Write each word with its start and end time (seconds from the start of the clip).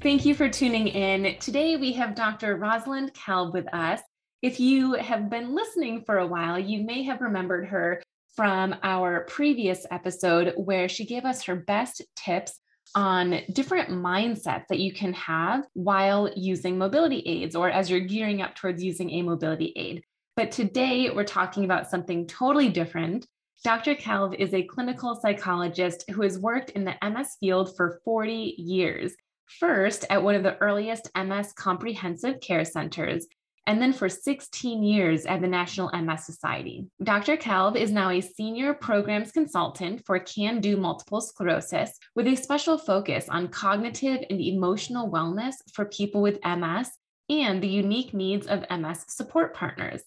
Thank 0.00 0.24
you 0.24 0.36
for 0.36 0.48
tuning 0.48 0.86
in. 0.86 1.36
Today 1.40 1.76
we 1.76 1.90
have 1.94 2.14
Dr. 2.14 2.54
Rosalind 2.54 3.12
Kalb 3.14 3.52
with 3.52 3.66
us. 3.74 4.00
If 4.42 4.60
you 4.60 4.92
have 4.92 5.28
been 5.28 5.56
listening 5.56 6.04
for 6.06 6.18
a 6.18 6.26
while, 6.26 6.56
you 6.56 6.84
may 6.84 7.02
have 7.02 7.20
remembered 7.20 7.66
her 7.66 8.00
from 8.36 8.76
our 8.84 9.24
previous 9.24 9.84
episode 9.90 10.54
where 10.56 10.88
she 10.88 11.04
gave 11.04 11.24
us 11.24 11.42
her 11.42 11.56
best 11.56 12.00
tips 12.14 12.60
on 12.94 13.40
different 13.52 13.90
mindsets 13.90 14.68
that 14.68 14.78
you 14.78 14.92
can 14.92 15.12
have 15.14 15.64
while 15.72 16.30
using 16.36 16.78
mobility 16.78 17.24
aids 17.26 17.56
or 17.56 17.68
as 17.68 17.90
you're 17.90 17.98
gearing 17.98 18.40
up 18.40 18.54
towards 18.54 18.84
using 18.84 19.10
a 19.10 19.22
mobility 19.22 19.72
aid. 19.74 20.04
But 20.36 20.52
today 20.52 21.10
we're 21.10 21.24
talking 21.24 21.64
about 21.64 21.90
something 21.90 22.28
totally 22.28 22.68
different. 22.68 23.26
Dr. 23.64 23.96
Kalb 23.96 24.34
is 24.38 24.54
a 24.54 24.62
clinical 24.62 25.16
psychologist 25.16 26.04
who 26.12 26.22
has 26.22 26.38
worked 26.38 26.70
in 26.70 26.84
the 26.84 26.94
MS 27.02 27.36
field 27.40 27.76
for 27.76 28.00
40 28.04 28.54
years 28.58 29.12
first 29.58 30.04
at 30.10 30.22
one 30.22 30.34
of 30.34 30.42
the 30.42 30.56
earliest 30.58 31.10
MS 31.16 31.52
comprehensive 31.52 32.40
care 32.40 32.64
centers, 32.64 33.26
and 33.66 33.82
then 33.82 33.92
for 33.92 34.08
16 34.08 34.82
years 34.82 35.26
at 35.26 35.42
the 35.42 35.46
National 35.46 35.90
MS 35.92 36.24
Society. 36.24 36.86
Dr. 37.02 37.36
Kalb 37.36 37.76
is 37.76 37.92
now 37.92 38.08
a 38.08 38.20
senior 38.20 38.72
programs 38.72 39.30
consultant 39.30 40.06
for 40.06 40.18
Can 40.18 40.60
Do 40.60 40.78
Multiple 40.78 41.20
Sclerosis 41.20 41.98
with 42.14 42.26
a 42.26 42.34
special 42.34 42.78
focus 42.78 43.28
on 43.28 43.48
cognitive 43.48 44.24
and 44.30 44.40
emotional 44.40 45.10
wellness 45.10 45.54
for 45.74 45.84
people 45.84 46.22
with 46.22 46.38
MS 46.44 46.90
and 47.28 47.62
the 47.62 47.68
unique 47.68 48.14
needs 48.14 48.46
of 48.46 48.64
MS 48.70 49.04
support 49.08 49.54
partners. 49.54 50.02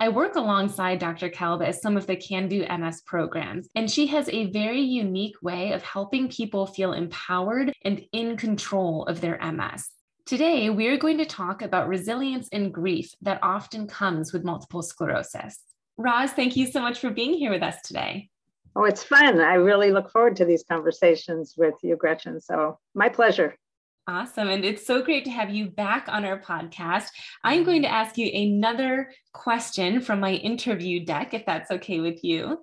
I 0.00 0.08
work 0.08 0.34
alongside 0.34 0.98
Dr. 0.98 1.28
Kalb 1.28 1.62
as 1.62 1.80
some 1.80 1.96
of 1.96 2.06
the 2.06 2.16
Can 2.16 2.48
Do 2.48 2.66
MS 2.66 3.02
programs, 3.02 3.68
and 3.74 3.90
she 3.90 4.06
has 4.08 4.28
a 4.28 4.50
very 4.50 4.80
unique 4.80 5.36
way 5.42 5.72
of 5.72 5.82
helping 5.82 6.28
people 6.28 6.66
feel 6.66 6.92
empowered 6.92 7.72
and 7.84 8.04
in 8.12 8.36
control 8.36 9.04
of 9.06 9.20
their 9.20 9.38
MS. 9.38 9.88
Today, 10.26 10.70
we 10.70 10.88
are 10.88 10.96
going 10.96 11.18
to 11.18 11.24
talk 11.24 11.62
about 11.62 11.88
resilience 11.88 12.48
and 12.52 12.72
grief 12.72 13.12
that 13.22 13.40
often 13.42 13.86
comes 13.86 14.32
with 14.32 14.44
multiple 14.44 14.82
sclerosis. 14.82 15.58
Roz, 15.96 16.32
thank 16.32 16.56
you 16.56 16.66
so 16.66 16.80
much 16.80 16.98
for 16.98 17.10
being 17.10 17.34
here 17.34 17.50
with 17.50 17.62
us 17.62 17.80
today. 17.82 18.28
Oh, 18.74 18.84
it's 18.84 19.04
fun. 19.04 19.40
I 19.40 19.54
really 19.54 19.92
look 19.92 20.10
forward 20.10 20.36
to 20.36 20.44
these 20.44 20.64
conversations 20.68 21.54
with 21.56 21.74
you, 21.82 21.96
Gretchen. 21.96 22.40
So, 22.40 22.78
my 22.94 23.08
pleasure. 23.08 23.56
Awesome. 24.08 24.48
And 24.48 24.64
it's 24.64 24.84
so 24.84 25.02
great 25.02 25.24
to 25.26 25.30
have 25.30 25.50
you 25.50 25.70
back 25.70 26.06
on 26.08 26.24
our 26.24 26.40
podcast. 26.40 27.06
I'm 27.44 27.62
going 27.62 27.82
to 27.82 27.88
mm-hmm. 27.88 27.94
ask 27.94 28.18
you 28.18 28.26
another 28.26 29.12
question 29.32 30.00
from 30.00 30.18
my 30.18 30.32
interview 30.32 31.04
deck, 31.04 31.34
if 31.34 31.46
that's 31.46 31.70
okay 31.70 32.00
with 32.00 32.24
you. 32.24 32.58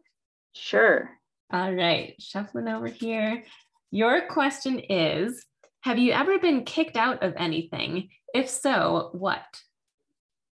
Sure. 0.53 1.09
All 1.51 1.73
right. 1.73 2.15
Shuffling 2.19 2.67
over 2.67 2.87
here. 2.87 3.43
Your 3.91 4.27
question 4.27 4.79
is 4.79 5.45
Have 5.81 5.97
you 5.97 6.11
ever 6.11 6.39
been 6.39 6.65
kicked 6.65 6.97
out 6.97 7.23
of 7.23 7.33
anything? 7.37 8.09
If 8.33 8.49
so, 8.49 9.09
what? 9.13 9.45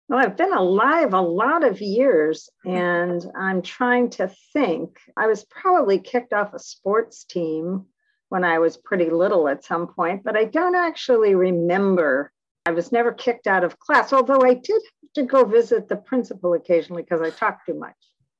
Well, 0.10 0.20
I've 0.20 0.36
been 0.36 0.54
alive 0.54 1.14
a 1.14 1.22
lot 1.22 1.64
of 1.64 1.82
years 1.82 2.50
and 2.66 3.26
I'm 3.40 3.62
trying 3.62 4.10
to 4.12 4.30
think. 4.52 4.98
I 5.16 5.28
was 5.28 5.46
probably 5.46 5.98
kicked 5.98 6.34
off 6.34 6.54
a 6.54 6.60
sports 6.60 7.24
team 7.24 7.86
when 8.34 8.44
I 8.44 8.58
was 8.58 8.78
pretty 8.78 9.12
little 9.12 9.48
at 9.48 9.64
some 9.64 9.86
point, 9.86 10.24
but 10.24 10.36
I 10.36 10.46
don't 10.46 10.74
actually 10.74 11.36
remember. 11.36 12.32
I 12.66 12.72
was 12.72 12.92
never 12.92 13.12
kicked 13.12 13.46
out 13.46 13.64
of 13.64 13.78
class, 13.78 14.12
although 14.12 14.42
I 14.42 14.56
did 14.56 14.82
have 14.82 15.14
to 15.14 15.24
go 15.24 15.46
visit 15.46 15.88
the 15.88 15.98
principal 15.98 16.56
occasionally 16.56 17.04
because 17.04 17.22
I 17.22 17.30
talked 17.30 17.68
too 17.68 17.76
much. 17.76 17.94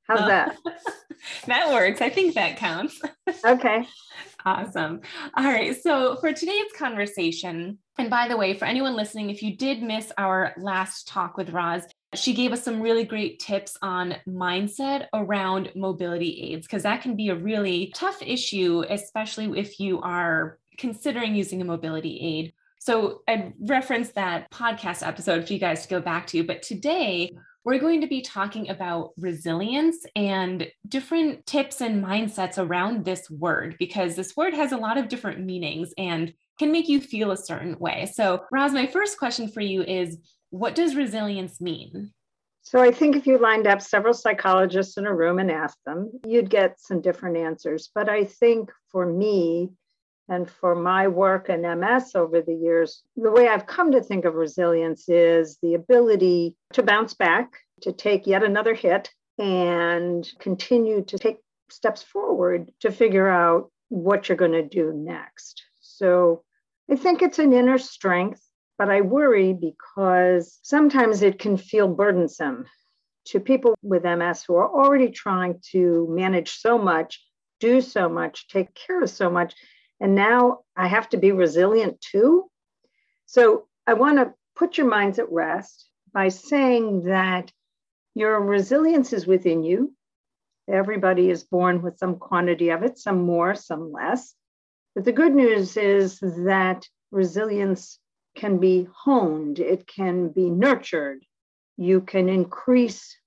How's 0.08 0.22
oh. 0.22 0.28
that? 0.30 0.58
that 1.46 1.72
works. 1.72 2.02
I 2.02 2.10
think 2.10 2.34
that 2.34 2.58
counts. 2.58 3.00
okay. 3.46 3.88
Awesome. 4.44 5.02
All 5.38 5.44
right. 5.44 5.80
So, 5.80 6.16
for 6.16 6.34
today's 6.34 6.72
conversation, 6.76 7.78
and 8.00 8.10
by 8.10 8.28
the 8.28 8.36
way, 8.36 8.56
for 8.56 8.66
anyone 8.66 8.96
listening, 8.96 9.30
if 9.30 9.44
you 9.44 9.56
did 9.56 9.84
miss 9.84 10.12
our 10.18 10.56
last 10.58 11.08
talk 11.08 11.38
with 11.38 11.52
Roz, 11.52 11.84
she 12.14 12.34
gave 12.34 12.52
us 12.52 12.64
some 12.64 12.82
really 12.82 13.04
great 13.04 13.40
tips 13.40 13.78
on 13.82 14.16
mindset 14.28 15.08
around 15.14 15.72
mobility 15.76 16.52
aids, 16.52 16.68
because 16.68 16.84
that 16.84 17.02
can 17.02 17.16
be 17.16 17.30
a 17.30 17.36
really 17.36 17.92
tough 17.96 18.22
issue, 18.22 18.84
especially 18.90 19.60
if 19.60 19.80
you 19.80 20.02
are 20.02 20.60
considering 20.78 21.36
using 21.36 21.62
a 21.62 21.66
mobility 21.66 22.20
aid. 22.20 22.54
So 22.80 23.22
I 23.28 23.54
referenced 23.62 24.16
that 24.16 24.52
podcast 24.52 25.08
episode 25.08 25.48
for 25.48 25.54
you 25.54 25.60
guys 25.60 25.84
to 25.84 25.90
go 25.90 26.02
back 26.02 26.28
to. 26.28 26.44
But 26.44 26.62
today, 26.62 27.32
we're 27.64 27.80
going 27.80 28.02
to 28.02 28.08
be 28.08 28.22
talking 28.22 28.70
about 28.70 29.12
resilience 29.18 30.06
and 30.16 30.68
different 30.90 31.46
tips 31.46 31.80
and 31.80 32.04
mindsets 32.04 32.58
around 32.58 33.06
this 33.06 33.30
word 33.30 33.78
because 33.80 34.16
this 34.16 34.36
word 34.36 34.54
has 34.54 34.74
a 34.74 34.78
lot 34.78 34.98
of 34.98 35.08
different 35.08 35.40
meanings 35.40 35.94
and 35.98 36.34
can 36.60 36.72
make 36.72 36.90
you 36.90 37.00
feel 37.00 37.32
a 37.32 37.38
certain 37.38 37.80
way. 37.80 38.12
So, 38.14 38.44
Roz, 38.52 38.74
my 38.74 38.86
first 38.86 39.18
question 39.18 39.48
for 39.48 39.62
you 39.62 39.82
is 39.84 40.18
what 40.54 40.76
does 40.76 40.96
resilience 40.96 41.60
mean? 41.60 42.12
So 42.62 42.80
I 42.80 42.92
think 42.92 43.16
if 43.16 43.26
you 43.26 43.40
lined 43.40 43.66
up 43.66 43.82
several 43.82 44.14
psychologists 44.14 44.98
in 44.98 45.08
a 45.08 45.14
room 45.14 45.40
and 45.40 45.50
asked 45.50 45.84
them, 45.84 46.12
you'd 46.28 46.52
get 46.52 46.80
some 46.80 47.02
different 47.02 47.38
answers. 47.38 47.90
But 47.94 48.08
I 48.08 48.24
think 48.24 48.72
for 48.92 49.04
me 49.04 49.72
and 50.30 50.48
for 50.48 50.76
my 50.76 51.08
work 51.08 51.50
in 51.50 51.62
MS 51.62 52.12
over 52.14 52.40
the 52.40 52.54
years, 52.54 53.02
the 53.18 53.32
way 53.32 53.48
I've 53.48 53.66
come 53.66 53.92
to 53.94 54.02
think 54.02 54.26
of 54.26 54.36
resilience 54.36 55.10
is 55.10 55.58
the 55.64 55.74
ability 55.74 56.56
to 56.74 56.84
bounce 56.84 57.16
back, 57.16 57.58
to 57.82 57.92
take 57.92 58.28
yet 58.28 58.44
another 58.44 58.76
hit, 58.76 59.10
and 59.40 60.32
continue 60.38 61.04
to 61.06 61.18
take 61.18 61.40
steps 61.72 62.04
forward 62.04 62.72
to 62.82 62.92
figure 62.92 63.28
out 63.28 63.72
what 63.90 64.30
you're 64.30 64.38
going 64.38 64.52
to 64.52 64.62
do 64.62 64.94
next. 64.94 65.64
So 65.82 66.44
I 66.92 66.96
think 66.96 67.24
it's 67.24 67.40
an 67.40 67.54
inner 67.54 67.80
strength 67.80 68.43
but 68.78 68.90
I 68.90 69.02
worry 69.02 69.54
because 69.54 70.60
sometimes 70.64 71.22
it 71.22 71.40
can 71.40 71.58
feel 71.58 71.88
burdensome 71.88 72.66
to 73.26 73.40
people 73.40 73.76
with 73.82 74.04
MS 74.04 74.44
who 74.44 74.56
are 74.56 74.70
already 74.70 75.10
trying 75.10 75.60
to 75.72 76.08
manage 76.10 76.52
so 76.52 76.78
much, 76.78 77.24
do 77.60 77.82
so 77.82 78.10
much, 78.10 78.48
take 78.48 78.74
care 78.74 79.02
of 79.02 79.10
so 79.10 79.30
much. 79.30 79.54
And 80.00 80.16
now 80.16 80.60
I 80.76 80.88
have 80.88 81.08
to 81.10 81.18
be 81.18 81.32
resilient 81.32 82.02
too. 82.02 82.50
So 83.26 83.68
I 83.88 83.94
want 83.94 84.18
to 84.18 84.34
put 84.56 84.78
your 84.78 84.88
minds 84.88 85.20
at 85.20 85.32
rest 85.32 85.90
by 86.14 86.30
saying 86.30 87.04
that 87.04 87.52
your 88.16 88.40
resilience 88.42 89.14
is 89.14 89.26
within 89.26 89.64
you. 89.64 89.94
Everybody 90.70 91.30
is 91.30 91.44
born 91.44 91.82
with 91.82 91.98
some 91.98 92.18
quantity 92.18 92.70
of 92.70 92.84
it, 92.84 92.98
some 92.98 93.22
more, 93.22 93.56
some 93.56 93.92
less. 93.92 94.36
But 94.96 95.06
the 95.06 95.12
good 95.12 95.34
news 95.34 95.76
is 95.78 96.20
that 96.20 96.88
resilience 97.12 98.00
can 98.36 98.58
be 98.60 98.88
honed, 98.94 99.60
it 99.60 99.88
can 99.88 100.30
be 100.30 100.50
nurtured. 100.50 101.26
You 101.78 102.02
can 102.02 102.30
increase 102.30 103.18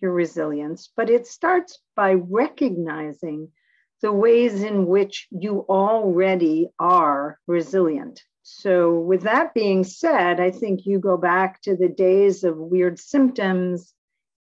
your 0.00 0.12
resilience, 0.12 0.90
but 0.96 1.10
it 1.10 1.26
starts 1.26 1.78
by 1.94 2.14
recognizing 2.14 3.50
the 4.02 4.12
ways 4.12 4.62
in 4.62 4.86
which 4.86 5.26
you 5.30 5.64
already 5.68 6.68
are 6.78 7.38
resilient. 7.46 8.22
So, 8.42 9.00
with 9.00 9.22
that 9.22 9.54
being 9.54 9.82
said, 9.82 10.38
I 10.38 10.50
think 10.50 10.86
you 10.86 11.00
go 11.00 11.16
back 11.16 11.60
to 11.62 11.74
the 11.74 11.88
days 11.88 12.44
of 12.44 12.56
weird 12.56 12.98
symptoms 12.98 13.92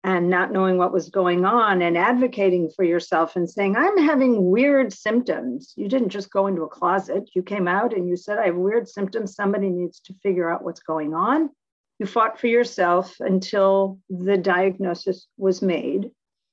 and 0.06 0.30
not 0.30 0.52
knowing 0.52 0.78
what 0.78 0.92
was 0.92 1.10
going 1.10 1.44
on 1.44 1.82
and 1.82 1.98
advocating 1.98 2.70
for 2.70 2.84
yourself 2.84 3.34
and 3.34 3.50
saying, 3.50 3.74
I'm 3.74 3.98
having 3.98 4.50
weird 4.52 4.92
symptoms. 4.92 5.74
You 5.76 5.88
didn't 5.88 6.10
just 6.10 6.30
go 6.30 6.46
into 6.46 6.62
a 6.62 6.68
closet. 6.68 7.28
You 7.34 7.42
came 7.42 7.66
out 7.66 7.92
and 7.92 8.08
you 8.08 8.16
said, 8.16 8.38
I 8.38 8.46
have 8.46 8.54
weird 8.54 8.88
symptoms. 8.88 9.34
Somebody 9.34 9.68
needs 9.68 9.98
to 10.02 10.14
figure 10.22 10.48
out 10.48 10.62
what's 10.62 10.78
going 10.78 11.12
on. 11.12 11.50
You 11.98 12.06
fought 12.06 12.38
for 12.38 12.46
yourself 12.46 13.16
until 13.18 13.98
the 14.08 14.36
diagnosis 14.36 15.26
was 15.38 15.60
made. 15.60 16.12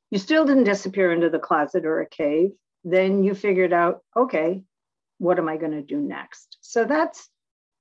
You 0.10 0.18
still 0.18 0.46
didn't 0.46 0.64
disappear 0.64 1.14
into 1.14 1.30
the 1.30 1.38
closet 1.38 1.86
or 1.86 2.02
a 2.02 2.10
cave. 2.10 2.54
Then 2.84 3.24
you 3.24 3.36
figured 3.36 3.72
out, 3.72 4.00
okay, 4.18 4.64
what 5.20 5.38
am 5.38 5.48
I 5.48 5.58
going 5.58 5.74
to 5.74 5.84
do 5.84 6.00
next? 6.00 6.58
So 6.62 6.86
that's 6.86 7.30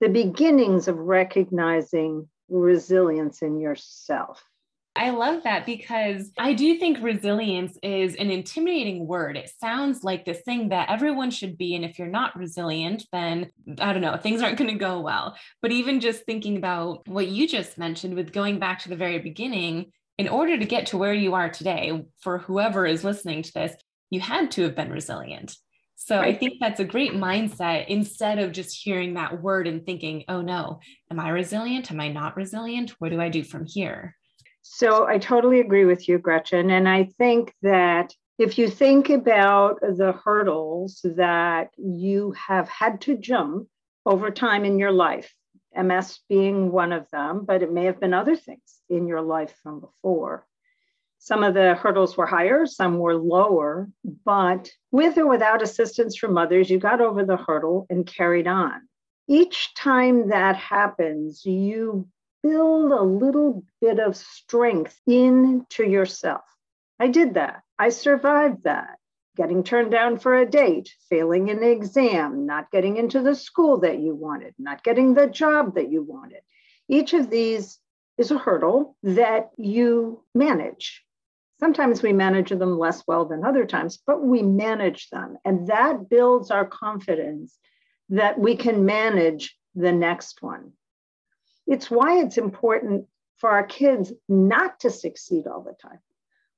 the 0.03 0.11
beginnings 0.11 0.87
of 0.87 0.99
recognizing 0.99 2.29
resilience 2.51 3.41
in 3.41 3.59
yourself. 3.59 4.45
I 4.95 5.11
love 5.11 5.45
that 5.45 5.65
because 5.65 6.31
I 6.39 6.53
do 6.53 6.79
think 6.79 6.99
resilience 7.03 7.79
is 7.83 8.15
an 8.17 8.31
intimidating 8.31 9.07
word. 9.07 9.39
It 9.39 9.51
sounds 9.59 10.05
like 10.05 10.25
this 10.25 10.43
thing 10.43 10.69
that 10.69 10.91
everyone 10.91 11.31
should 11.31 11.57
be. 11.57 11.75
And 11.75 11.85
if 11.85 11.99
you're 11.99 12.09
not 12.09 12.37
resilient, 12.37 13.05
then 13.11 13.51
I 13.81 13.93
don't 13.93 14.03
know, 14.03 14.17
things 14.19 14.43
aren't 14.43 14.59
going 14.59 14.71
to 14.71 14.79
go 14.79 15.01
well. 15.01 15.35
But 15.63 15.73
even 15.73 16.01
just 16.01 16.27
thinking 16.27 16.59
about 16.59 17.09
what 17.09 17.29
you 17.29 17.49
just 17.49 17.79
mentioned 17.79 18.15
with 18.15 18.33
going 18.33 18.59
back 18.59 18.81
to 18.81 18.91
the 18.91 18.97
very 18.97 19.19
beginning, 19.19 19.93
in 20.19 20.29
order 20.29 20.59
to 20.59 20.67
get 20.67 20.87
to 20.87 20.99
where 20.99 21.15
you 21.15 21.33
are 21.35 21.49
today, 21.49 22.05
for 22.21 22.39
whoever 22.39 22.85
is 22.85 23.03
listening 23.03 23.43
to 23.43 23.53
this, 23.53 23.75
you 24.11 24.21
had 24.21 24.51
to 24.53 24.63
have 24.63 24.77
been 24.77 24.91
resilient. 24.91 25.57
So 25.97 26.19
right. 26.19 26.35
I 26.35 26.39
think 26.39 26.55
that's 26.61 26.81
a 26.81 26.85
great 26.85 27.13
mindset 27.13 27.87
instead 27.87 28.39
of 28.39 28.53
just 28.53 28.77
hearing 28.77 29.15
that 29.15 29.41
word 29.41 29.67
and 29.67 29.87
thinking, 29.87 30.25
oh 30.29 30.43
no, 30.43 30.81
am 31.11 31.19
I 31.19 31.31
resilient? 31.31 31.91
Am 31.91 32.01
I 32.01 32.09
not 32.09 32.37
resilient? 32.37 32.91
What 32.99 33.11
do 33.11 33.21
I 33.21 33.31
do 33.31 33.43
from 33.43 33.65
here? 33.65 34.17
So 34.63 35.07
I 35.07 35.19
totally 35.19 35.61
agree 35.61 35.85
with 35.85 36.09
you, 36.09 36.19
Gretchen. 36.19 36.71
And 36.71 36.89
I 36.89 37.05
think 37.19 37.53
that 37.63 38.15
if 38.39 38.59
you 38.59 38.69
think 38.69 39.11
about 39.11 39.81
the 39.81 40.13
hurdles 40.25 41.01
that 41.05 41.71
you 41.77 42.33
have 42.33 42.69
had 42.69 43.01
to 43.03 43.17
jump 43.17 43.69
over 44.07 44.31
time 44.31 44.65
in 44.65 44.79
your 44.79 44.93
life, 44.93 45.33
MS 45.77 46.21
being 46.29 46.71
one 46.71 46.93
of 46.93 47.09
them, 47.11 47.45
but 47.45 47.63
it 47.63 47.73
may 47.73 47.85
have 47.85 48.01
been 48.01 48.15
other 48.15 48.37
things 48.37 48.81
in 48.89 49.07
your 49.07 49.23
life 49.23 49.55
from 49.63 49.81
before. 49.81 50.47
Some 51.19 51.45
of 51.45 51.55
the 51.55 51.75
hurdles 51.75 52.17
were 52.17 52.27
higher, 52.27 52.67
some 52.67 52.99
were 52.99 53.15
lower, 53.15 53.89
but 54.25 54.71
with 54.91 55.19
or 55.19 55.27
without 55.29 55.63
assistance 55.63 56.17
from 56.17 56.37
others, 56.37 56.69
you 56.69 56.79
got 56.79 57.01
over 57.01 57.25
the 57.25 57.37
hurdle 57.37 57.87
and 57.91 58.07
carried 58.07 58.49
on. 58.49 58.89
Each 59.29 59.73
time 59.75 60.31
that 60.31 60.57
happens, 60.57 61.45
you 61.45 62.09
build 62.43 62.93
a 62.93 63.03
little 63.03 63.65
bit 63.81 63.99
of 63.99 64.17
strength 64.17 64.99
into 65.07 65.85
yourself. 65.85 66.43
I 66.99 67.09
did 67.09 67.35
that. 67.35 67.63
I 67.79 67.91
survived 67.91 68.65
that. 68.65 68.99
Getting 69.37 69.65
turned 69.65 69.91
down 69.91 70.19
for 70.19 70.37
a 70.37 70.49
date, 70.49 70.95
failing 71.09 71.51
an 71.51 71.63
exam, 71.63 72.45
not 72.45 72.71
getting 72.71 72.99
into 72.99 73.23
the 73.23 73.35
school 73.35 73.79
that 73.81 73.99
you 73.99 74.15
wanted, 74.15 74.55
not 74.59 74.85
getting 74.85 75.15
the 75.15 75.27
job 75.27 75.77
that 75.77 75.91
you 75.91 76.03
wanted. 76.03 76.43
Each 76.89 77.15
of 77.15 77.31
these 77.31 77.79
is 78.19 78.31
a 78.31 78.39
hurdle 78.39 78.97
that 79.03 79.51
you 79.57 80.23
manage. 80.35 81.03
Sometimes 81.61 82.03
we 82.03 82.13
manage 82.13 82.51
them 82.51 82.79
less 82.79 83.05
well 83.07 83.25
than 83.25 83.45
other 83.45 83.65
times, 83.65 83.99
but 84.07 84.23
we 84.23 84.43
manage 84.43 85.09
them. 85.11 85.39
And 85.45 85.69
that 85.69 86.11
builds 86.11 86.51
our 86.51 86.67
confidence 86.67 87.57
that 88.11 88.39
we 88.39 88.57
can 88.57 88.85
manage 88.85 89.57
the 89.75 89.93
next 89.93 90.43
one. 90.43 90.73
It's 91.67 91.91
why 91.91 92.21
it's 92.21 92.39
important 92.39 93.07
for 93.39 93.51
our 93.51 93.67
kids 93.67 94.13
not 94.29 94.81
to 94.81 94.91
succeed 94.91 95.47
all 95.47 95.63
the 95.63 95.75
time, 95.81 95.99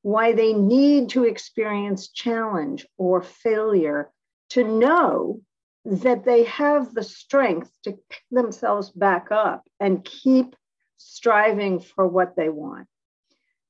why 0.02 0.32
they 0.32 0.52
need 0.52 1.10
to 1.10 1.24
experience 1.24 2.08
challenge 2.08 2.86
or 2.98 3.22
failure 3.22 4.10
to 4.50 4.64
know 4.64 5.40
that 5.84 6.24
they 6.24 6.44
have 6.44 6.94
the 6.94 7.02
strength 7.02 7.70
to 7.84 7.92
pick 7.92 8.22
themselves 8.30 8.90
back 8.90 9.28
up 9.30 9.66
and 9.80 10.04
keep 10.04 10.56
striving 10.96 11.80
for 11.80 12.06
what 12.06 12.36
they 12.36 12.48
want. 12.48 12.86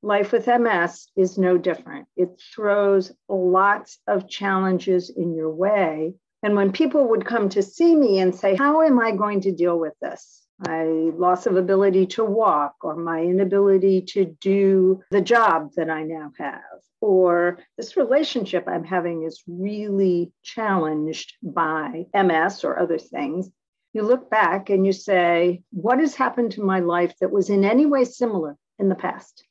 Life 0.03 0.33
with 0.33 0.47
MS 0.47 1.09
is 1.17 1.39
no 1.39 1.57
different. 1.57 2.07
It 2.17 2.41
throws 2.55 3.11
lots 3.29 3.99
of 4.07 4.29
challenges 4.29 5.11
in 5.11 5.35
your 5.35 5.51
way. 5.51 6.15
And 6.43 6.55
when 6.55 6.73
people 6.73 7.09
would 7.09 7.25
come 7.25 7.49
to 7.51 7.63
see 7.63 7.97
me 7.97 8.19
and 8.19 8.35
say, 8.35 8.55
How 8.55 8.83
am 8.83 9.01
I 9.01 9.13
going 9.13 9.41
to 9.43 9.53
deal 9.53 9.79
with 9.79 9.95
this? 10.03 10.44
My 10.59 10.85
loss 10.85 11.47
of 11.47 11.57
ability 11.57 12.07
to 12.07 12.25
walk, 12.25 12.77
or 12.83 12.97
my 12.97 13.23
inability 13.23 14.03
to 14.03 14.25
do 14.41 15.03
the 15.11 15.21
job 15.21 15.71
that 15.77 15.91
I 15.91 16.03
now 16.03 16.33
have, 16.39 16.81
or 17.01 17.59
this 17.77 17.97
relationship 17.97 18.65
I'm 18.67 18.85
having 18.85 19.25
is 19.25 19.43
really 19.47 20.33
challenged 20.43 21.35
by 21.43 22.07
MS 22.15 22.65
or 22.65 22.79
other 22.79 22.99
things. 22.99 23.51
You 23.93 24.03
look 24.03 24.31
back 24.31 24.71
and 24.71 24.87
you 24.87 24.93
say, 24.93 25.63
What 25.71 26.01
has 26.01 26.15
happened 26.15 26.53
to 26.53 26.63
my 26.63 26.81
life 26.81 27.15
that 27.21 27.31
was 27.31 27.51
in 27.51 27.65
any 27.65 27.87
way 27.87 28.05
similar 28.05 28.57
in 28.79 28.89
the 28.89 28.95
past? 28.95 29.45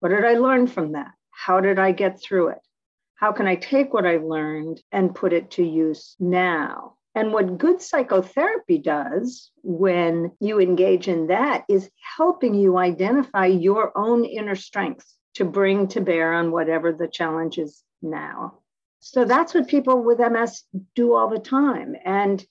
What 0.00 0.10
did 0.10 0.24
I 0.24 0.34
learn 0.34 0.66
from 0.66 0.92
that? 0.92 1.12
How 1.30 1.60
did 1.60 1.78
I 1.78 1.92
get 1.92 2.20
through 2.20 2.48
it? 2.48 2.58
How 3.14 3.32
can 3.32 3.46
I 3.46 3.56
take 3.56 3.94
what 3.94 4.06
I've 4.06 4.24
learned 4.24 4.82
and 4.92 5.14
put 5.14 5.32
it 5.32 5.52
to 5.52 5.64
use 5.64 6.16
now? 6.18 6.94
And 7.16 7.32
what 7.32 7.56
good 7.56 7.80
psychotherapy 7.80 8.76
does 8.76 9.50
when 9.62 10.32
you 10.38 10.60
engage 10.60 11.08
in 11.08 11.28
that 11.28 11.64
is 11.66 11.90
helping 12.18 12.54
you 12.54 12.76
identify 12.76 13.46
your 13.46 13.90
own 13.96 14.26
inner 14.26 14.54
strengths 14.54 15.16
to 15.36 15.46
bring 15.46 15.88
to 15.88 16.02
bear 16.02 16.34
on 16.34 16.52
whatever 16.52 16.92
the 16.92 17.08
challenge 17.08 17.56
is 17.56 17.82
now. 18.02 18.58
So 19.00 19.24
that's 19.24 19.54
what 19.54 19.66
people 19.66 20.02
with 20.02 20.18
MS 20.18 20.62
do 20.94 21.14
all 21.14 21.30
the 21.30 21.38
time. 21.38 21.96
And 22.04 22.44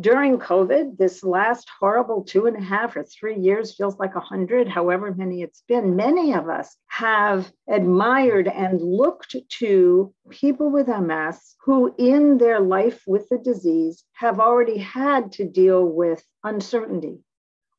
during 0.00 0.38
COVID, 0.38 0.96
this 0.98 1.22
last 1.22 1.70
horrible 1.78 2.24
two 2.24 2.46
and 2.46 2.56
a 2.56 2.60
half 2.60 2.96
or 2.96 3.04
three 3.04 3.38
years 3.38 3.76
feels 3.76 3.96
like 3.98 4.16
a 4.16 4.20
hundred, 4.20 4.68
however 4.68 5.14
many 5.14 5.42
it's 5.42 5.62
been. 5.68 5.94
Many 5.94 6.32
of 6.34 6.48
us 6.48 6.76
have 6.88 7.52
admired 7.68 8.48
and 8.48 8.80
looked 8.80 9.36
to 9.60 10.12
people 10.30 10.70
with 10.70 10.88
MS 10.88 11.54
who, 11.64 11.94
in 11.96 12.38
their 12.38 12.58
life 12.58 13.02
with 13.06 13.28
the 13.28 13.38
disease, 13.38 14.04
have 14.14 14.40
already 14.40 14.78
had 14.78 15.30
to 15.32 15.48
deal 15.48 15.86
with 15.86 16.24
uncertainty, 16.42 17.20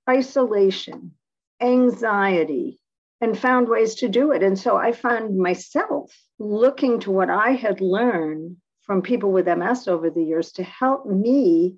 isolation, 0.09 1.11
anxiety, 1.59 2.79
and 3.19 3.37
found 3.37 3.67
ways 3.67 3.95
to 3.95 4.07
do 4.07 4.31
it. 4.31 4.41
And 4.41 4.57
so 4.57 4.77
I 4.77 4.93
found 4.93 5.37
myself 5.37 6.15
looking 6.39 7.01
to 7.01 7.11
what 7.11 7.29
I 7.29 7.51
had 7.51 7.81
learned 7.81 8.57
from 8.83 9.01
people 9.01 9.31
with 9.31 9.47
MS 9.47 9.87
over 9.87 10.09
the 10.09 10.23
years 10.23 10.53
to 10.53 10.63
help 10.63 11.05
me 11.05 11.77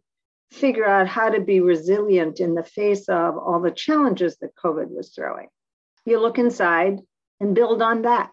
figure 0.51 0.85
out 0.85 1.07
how 1.07 1.29
to 1.29 1.41
be 1.41 1.59
resilient 1.59 2.39
in 2.39 2.55
the 2.55 2.63
face 2.63 3.09
of 3.09 3.37
all 3.37 3.61
the 3.61 3.71
challenges 3.71 4.37
that 4.37 4.55
COVID 4.55 4.89
was 4.89 5.09
throwing. 5.09 5.47
You 6.05 6.19
look 6.19 6.37
inside 6.37 6.99
and 7.39 7.55
build 7.55 7.81
on 7.81 8.03
that. 8.03 8.31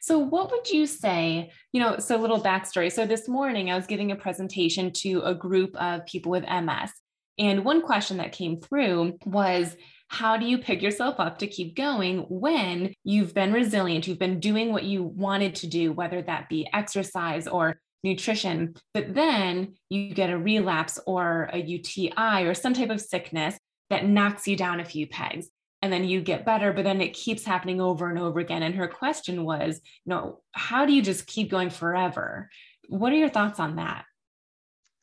So, 0.00 0.18
what 0.18 0.50
would 0.50 0.70
you 0.70 0.86
say? 0.86 1.50
You 1.72 1.80
know, 1.80 1.98
so 1.98 2.16
a 2.16 2.20
little 2.20 2.40
backstory. 2.40 2.92
So, 2.92 3.06
this 3.06 3.28
morning 3.28 3.70
I 3.70 3.76
was 3.76 3.86
giving 3.86 4.12
a 4.12 4.16
presentation 4.16 4.92
to 4.98 5.22
a 5.22 5.34
group 5.34 5.74
of 5.76 6.04
people 6.06 6.30
with 6.30 6.44
MS. 6.44 6.90
And 7.38 7.64
one 7.64 7.82
question 7.82 8.18
that 8.18 8.32
came 8.32 8.60
through 8.60 9.18
was, 9.24 9.76
how 10.08 10.36
do 10.36 10.46
you 10.46 10.58
pick 10.58 10.82
yourself 10.82 11.16
up 11.18 11.38
to 11.38 11.46
keep 11.46 11.74
going 11.74 12.18
when 12.28 12.92
you've 13.02 13.34
been 13.34 13.52
resilient? 13.52 14.06
You've 14.06 14.18
been 14.18 14.40
doing 14.40 14.72
what 14.72 14.84
you 14.84 15.02
wanted 15.02 15.56
to 15.56 15.66
do, 15.66 15.92
whether 15.92 16.22
that 16.22 16.48
be 16.48 16.68
exercise 16.72 17.48
or 17.48 17.80
nutrition, 18.04 18.74
but 18.92 19.14
then 19.14 19.74
you 19.88 20.14
get 20.14 20.30
a 20.30 20.38
relapse 20.38 21.00
or 21.06 21.48
a 21.52 21.58
UTI 21.58 22.44
or 22.44 22.54
some 22.54 22.74
type 22.74 22.90
of 22.90 23.00
sickness 23.00 23.58
that 23.90 24.06
knocks 24.06 24.46
you 24.46 24.56
down 24.56 24.78
a 24.78 24.84
few 24.84 25.06
pegs. 25.06 25.48
And 25.82 25.92
then 25.92 26.04
you 26.04 26.22
get 26.22 26.46
better, 26.46 26.72
but 26.72 26.84
then 26.84 27.00
it 27.00 27.12
keeps 27.12 27.44
happening 27.44 27.80
over 27.80 28.08
and 28.08 28.18
over 28.18 28.40
again. 28.40 28.62
And 28.62 28.74
her 28.76 28.88
question 28.88 29.44
was, 29.44 29.80
you 30.04 30.10
know, 30.10 30.40
how 30.52 30.86
do 30.86 30.92
you 30.92 31.02
just 31.02 31.26
keep 31.26 31.50
going 31.50 31.68
forever? 31.68 32.48
What 32.88 33.12
are 33.12 33.16
your 33.16 33.28
thoughts 33.28 33.60
on 33.60 33.76
that? 33.76 34.04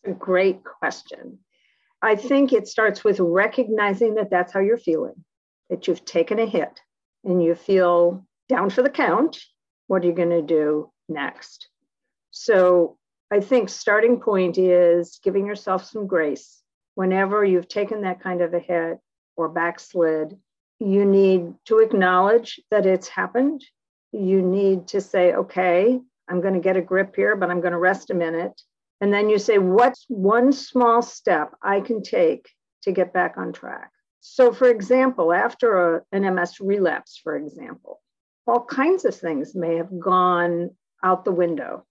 A 0.05 0.11
great 0.11 0.63
question. 0.63 1.39
I 2.01 2.15
think 2.15 2.51
it 2.51 2.67
starts 2.67 3.03
with 3.03 3.19
recognizing 3.19 4.15
that 4.15 4.31
that's 4.31 4.53
how 4.53 4.59
you're 4.59 4.79
feeling, 4.79 5.23
that 5.69 5.87
you've 5.87 6.03
taken 6.03 6.39
a 6.39 6.47
hit 6.47 6.79
and 7.23 7.43
you 7.43 7.53
feel 7.53 8.25
down 8.49 8.71
for 8.71 8.81
the 8.81 8.89
count. 8.89 9.39
What 9.85 10.03
are 10.03 10.07
you 10.07 10.13
going 10.13 10.31
to 10.31 10.41
do 10.41 10.91
next? 11.07 11.67
So 12.31 12.97
I 13.29 13.39
think 13.39 13.69
starting 13.69 14.19
point 14.19 14.57
is 14.57 15.19
giving 15.23 15.45
yourself 15.45 15.85
some 15.85 16.07
grace. 16.07 16.61
Whenever 16.95 17.45
you've 17.45 17.67
taken 17.67 18.01
that 18.01 18.21
kind 18.21 18.41
of 18.41 18.53
a 18.53 18.59
hit 18.59 18.99
or 19.37 19.49
backslid, 19.49 20.37
you 20.79 21.05
need 21.05 21.53
to 21.65 21.79
acknowledge 21.79 22.59
that 22.71 22.85
it's 22.85 23.07
happened. 23.07 23.63
You 24.11 24.41
need 24.41 24.87
to 24.89 24.99
say, 24.99 25.33
okay, 25.33 25.99
I'm 26.27 26.41
going 26.41 26.53
to 26.55 26.59
get 26.59 26.77
a 26.77 26.81
grip 26.81 27.15
here, 27.15 27.35
but 27.35 27.49
I'm 27.49 27.61
going 27.61 27.71
to 27.73 27.77
rest 27.77 28.09
a 28.09 28.15
minute. 28.15 28.59
And 28.99 29.13
then 29.13 29.29
you 29.29 29.39
say, 29.39 29.57
what's 29.57 30.05
one 30.09 30.51
small 30.51 31.01
step 31.01 31.55
I 31.61 31.81
can 31.81 32.03
take 32.03 32.49
to 32.83 32.91
get 32.91 33.13
back 33.13 33.37
on 33.37 33.53
track? 33.53 33.91
So, 34.19 34.51
for 34.51 34.69
example, 34.69 35.33
after 35.33 35.95
a, 35.95 36.01
an 36.11 36.35
MS 36.35 36.59
relapse, 36.59 37.19
for 37.23 37.35
example, 37.35 38.01
all 38.45 38.63
kinds 38.63 39.05
of 39.05 39.15
things 39.15 39.55
may 39.55 39.77
have 39.77 39.99
gone 39.99 40.71
out 41.03 41.25
the 41.25 41.31
window 41.31 41.85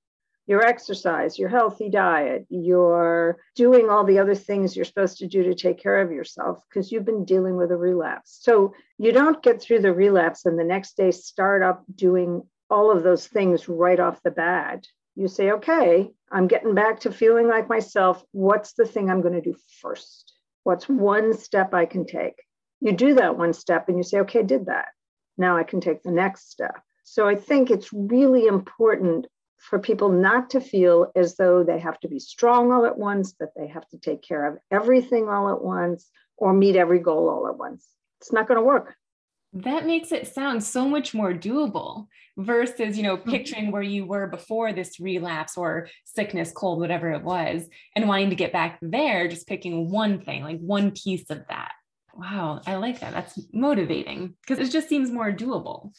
your 0.51 0.67
exercise, 0.67 1.39
your 1.39 1.49
healthy 1.49 1.89
diet, 1.89 2.45
you're 2.49 3.39
doing 3.55 3.89
all 3.89 4.03
the 4.03 4.19
other 4.19 4.35
things 4.35 4.75
you're 4.75 4.85
supposed 4.85 5.19
to 5.19 5.29
do 5.29 5.45
to 5.45 5.55
take 5.55 5.79
care 5.79 6.01
of 6.01 6.11
yourself 6.11 6.61
because 6.69 6.91
you've 6.91 7.05
been 7.05 7.25
dealing 7.25 7.57
with 7.57 7.71
a 7.71 7.77
relapse. 7.77 8.37
So 8.43 8.75
you 8.99 9.13
don't 9.13 9.45
get 9.45 9.63
through 9.63 9.83
the 9.83 9.93
relapse 9.93 10.47
and 10.47 10.59
the 10.59 10.65
next 10.65 10.97
day 10.97 11.13
start 11.13 11.63
up 11.63 11.85
doing 11.95 12.43
all 12.69 12.91
of 12.91 13.05
those 13.05 13.29
things 13.29 13.69
right 13.69 14.01
off 14.01 14.25
the 14.25 14.33
bat. 14.33 14.85
You 15.15 15.29
say, 15.29 15.53
okay, 15.53 16.11
I'm 16.33 16.49
getting 16.49 16.75
back 16.75 16.99
to 17.01 17.13
feeling 17.13 17.47
like 17.47 17.69
myself. 17.69 18.21
What's 18.33 18.73
the 18.73 18.87
thing 18.87 19.09
I'm 19.09 19.23
going 19.23 19.35
to 19.35 19.41
do 19.41 19.55
first? 19.81 20.33
What's 20.65 20.89
one 20.89 21.33
step 21.33 21.75
I 21.75 21.87
can 21.87 22.05
take? 22.05 22.43
You 22.81 22.91
do 22.91 23.15
that 23.15 23.39
one 23.39 23.53
step 23.53 23.89
and 23.89 23.97
you 23.97 24.03
say, 24.03 24.19
okay, 24.19 24.41
I 24.41 24.43
did 24.43 24.67
that. 24.67 24.89
Now 25.39 25.57
I 25.57 25.63
can 25.63 25.81
take 25.81 26.03
the 26.03 26.11
next 26.11 26.51
step. 26.51 26.83
So 27.05 27.29
I 27.29 27.37
think 27.37 27.71
it's 27.71 27.93
really 27.93 28.47
important 28.47 29.29
for 29.61 29.79
people 29.79 30.09
not 30.09 30.51
to 30.51 30.61
feel 30.61 31.13
as 31.15 31.37
though 31.37 31.63
they 31.63 31.79
have 31.79 32.01
to 32.01 32.09
be 32.09 32.19
strong 32.19 32.73
all 32.73 32.87
at 32.87 32.99
once, 32.99 33.35
that 33.41 33.51
they 33.55 33.69
have 33.69 33.87
to 33.91 33.99
take 33.99 34.23
care 34.23 34.47
of 34.47 34.59
everything 34.71 35.29
all 35.29 35.51
at 35.51 35.63
once, 35.63 36.11
or 36.39 36.53
meet 36.53 36.77
every 36.77 36.99
goal 36.99 37.29
all 37.29 37.47
at 37.47 37.59
once. 37.59 37.87
It's 38.21 38.33
not 38.33 38.49
going 38.49 38.59
to 38.59 38.65
work. 38.65 38.95
That 39.53 39.85
makes 39.85 40.13
it 40.13 40.33
sound 40.33 40.65
so 40.65 40.89
much 40.89 41.13
more 41.13 41.35
doable 41.35 42.07
versus, 42.39 42.97
you 42.97 43.03
know, 43.03 43.17
mm-hmm. 43.17 43.31
picturing 43.31 43.71
where 43.71 43.83
you 43.83 44.07
were 44.07 44.27
before 44.29 44.73
this 44.73 44.99
relapse 44.99 45.57
or 45.57 45.89
sickness, 46.05 46.53
cold, 46.53 46.81
whatever 46.81 47.11
it 47.11 47.23
was, 47.23 47.69
and 47.95 48.09
wanting 48.09 48.31
to 48.31 48.37
get 48.37 48.53
back 48.53 48.79
there, 48.81 49.29
just 49.29 49.47
picking 49.47 49.91
one 49.91 50.25
thing, 50.25 50.43
like 50.43 50.61
one 50.61 50.93
piece 50.93 51.29
of 51.31 51.43
that. 51.49 51.73
Wow, 52.15 52.61
I 52.67 52.77
like 52.77 53.01
that. 53.01 53.13
That's 53.13 53.39
motivating 53.53 54.35
because 54.41 54.67
it 54.67 54.73
just 54.73 54.89
seems 54.89 55.11
more 55.11 55.33
doable. 55.33 55.93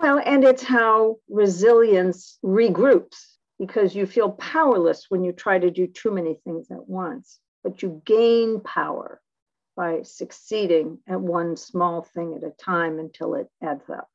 Well, 0.00 0.20
and 0.24 0.44
it's 0.44 0.62
how 0.62 1.16
resilience 1.28 2.38
regroups 2.44 3.16
because 3.58 3.94
you 3.94 4.06
feel 4.06 4.30
powerless 4.32 5.06
when 5.08 5.24
you 5.24 5.32
try 5.32 5.58
to 5.58 5.70
do 5.70 5.86
too 5.86 6.10
many 6.10 6.38
things 6.44 6.70
at 6.70 6.86
once, 6.88 7.38
but 7.64 7.82
you 7.82 8.02
gain 8.04 8.60
power 8.60 9.20
by 9.76 10.02
succeeding 10.02 10.98
at 11.08 11.20
one 11.20 11.56
small 11.56 12.02
thing 12.02 12.34
at 12.34 12.46
a 12.46 12.50
time 12.50 12.98
until 12.98 13.34
it 13.34 13.48
adds 13.62 13.88
up. 13.88 14.08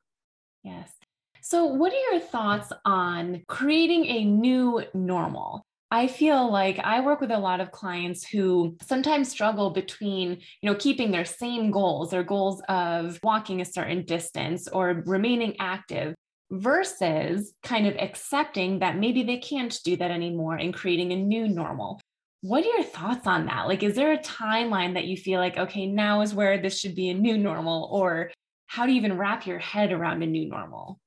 Yes. 0.62 0.92
So, 1.40 1.64
what 1.64 1.92
are 1.92 2.12
your 2.12 2.20
thoughts 2.20 2.72
on 2.84 3.42
creating 3.48 4.06
a 4.06 4.24
new 4.24 4.84
normal? 4.94 5.66
I 5.92 6.06
feel 6.06 6.50
like 6.50 6.78
I 6.78 7.00
work 7.00 7.20
with 7.20 7.30
a 7.30 7.38
lot 7.38 7.60
of 7.60 7.70
clients 7.70 8.26
who 8.26 8.78
sometimes 8.80 9.28
struggle 9.28 9.68
between, 9.68 10.40
you 10.62 10.70
know, 10.70 10.74
keeping 10.74 11.10
their 11.10 11.26
same 11.26 11.70
goals, 11.70 12.10
their 12.10 12.22
goals 12.22 12.62
of 12.70 13.20
walking 13.22 13.60
a 13.60 13.66
certain 13.66 14.06
distance 14.06 14.68
or 14.68 15.02
remaining 15.04 15.54
active 15.60 16.14
versus 16.50 17.52
kind 17.62 17.86
of 17.86 17.94
accepting 17.96 18.78
that 18.78 18.96
maybe 18.96 19.22
they 19.22 19.36
can't 19.36 19.78
do 19.84 19.94
that 19.98 20.10
anymore 20.10 20.56
and 20.56 20.72
creating 20.72 21.12
a 21.12 21.16
new 21.16 21.46
normal. 21.46 22.00
What 22.40 22.64
are 22.64 22.68
your 22.68 22.84
thoughts 22.84 23.26
on 23.26 23.44
that? 23.44 23.68
Like, 23.68 23.82
is 23.82 23.94
there 23.94 24.14
a 24.14 24.18
timeline 24.18 24.94
that 24.94 25.04
you 25.04 25.18
feel 25.18 25.40
like, 25.40 25.58
okay, 25.58 25.84
now 25.84 26.22
is 26.22 26.32
where 26.32 26.56
this 26.56 26.80
should 26.80 26.94
be 26.94 27.10
a 27.10 27.14
new 27.14 27.36
normal? 27.36 27.90
Or 27.92 28.30
how 28.66 28.86
do 28.86 28.92
you 28.92 28.96
even 28.96 29.18
wrap 29.18 29.46
your 29.46 29.58
head 29.58 29.92
around 29.92 30.22
a 30.22 30.26
new 30.26 30.48
normal? 30.48 30.98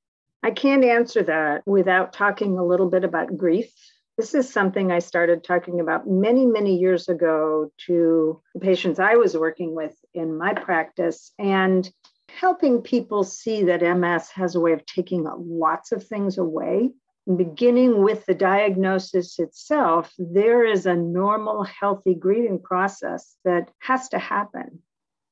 I 0.44 0.51
can't 0.51 0.86
answer 0.86 1.24
that 1.24 1.63
without 1.65 2.13
talking 2.13 2.60
a 2.60 2.63
little 2.63 2.88
bit 2.88 3.04
about 3.04 3.36
grief 3.36 3.74
this 4.17 4.34
is 4.34 4.51
something 4.51 4.91
I 4.91 5.00
started 5.00 5.43
talking 5.43 5.79
about 5.79 6.07
many, 6.07 6.45
many 6.45 6.77
years 6.77 7.10
ago 7.10 7.72
to 7.88 8.41
the 8.53 8.60
patients 8.62 9.00
I 9.00 9.15
was 9.15 9.36
working 9.36 9.75
with 9.75 9.93
in 10.13 10.38
my 10.38 10.53
practice 10.53 11.34
and 11.38 11.89
helping 12.29 12.81
people 12.81 13.24
see 13.24 13.63
that 13.63 13.81
MS 13.81 14.29
has 14.31 14.55
a 14.55 14.60
way 14.60 14.72
of 14.72 14.86
taking 14.86 15.27
lots 15.38 15.91
of 15.91 16.05
things 16.05 16.38
away. 16.38 16.91
Beginning 17.36 18.03
with 18.03 18.25
the 18.25 18.36
diagnosis 18.36 19.39
itself, 19.39 20.13
there 20.17 20.63
is 20.63 20.86
a 20.86 20.95
normal, 20.95 21.63
healthy 21.63 22.13
grieving 22.13 22.60
process 22.60 23.36
that 23.43 23.72
has 23.79 24.10
to 24.10 24.19
happen. 24.19 24.79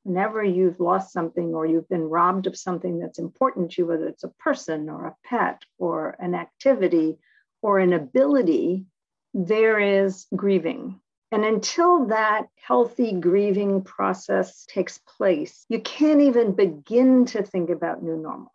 Whenever 0.03 0.43
you've 0.43 0.81
lost 0.81 1.13
something 1.13 1.53
or 1.53 1.65
you've 1.65 1.87
been 1.87 2.09
robbed 2.09 2.47
of 2.47 2.57
something 2.57 2.99
that's 2.99 3.19
important 3.19 3.71
to 3.71 3.83
you, 3.83 3.85
whether 3.85 4.07
it's 4.07 4.25
a 4.25 4.33
person 4.39 4.89
or 4.89 5.05
a 5.05 5.15
pet 5.23 5.61
or 5.77 6.17
an 6.19 6.35
activity 6.35 7.17
or 7.63 7.79
an 7.79 7.93
ability, 7.93 8.85
there 9.33 9.79
is 9.79 10.27
grieving. 10.35 10.99
And 11.31 11.43
until 11.43 12.07
that 12.07 12.43
healthy 12.55 13.13
grieving 13.13 13.83
process 13.83 14.65
takes 14.65 14.99
place, 14.99 15.65
you 15.69 15.79
can't 15.79 16.21
even 16.21 16.51
begin 16.51 17.25
to 17.27 17.41
think 17.41 17.71
about 17.71 18.03
new 18.03 18.17
normal. 18.17 18.53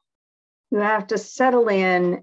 You 0.71 0.79
have 0.79 1.09
to 1.09 1.19
settle 1.19 1.69
in, 1.69 2.23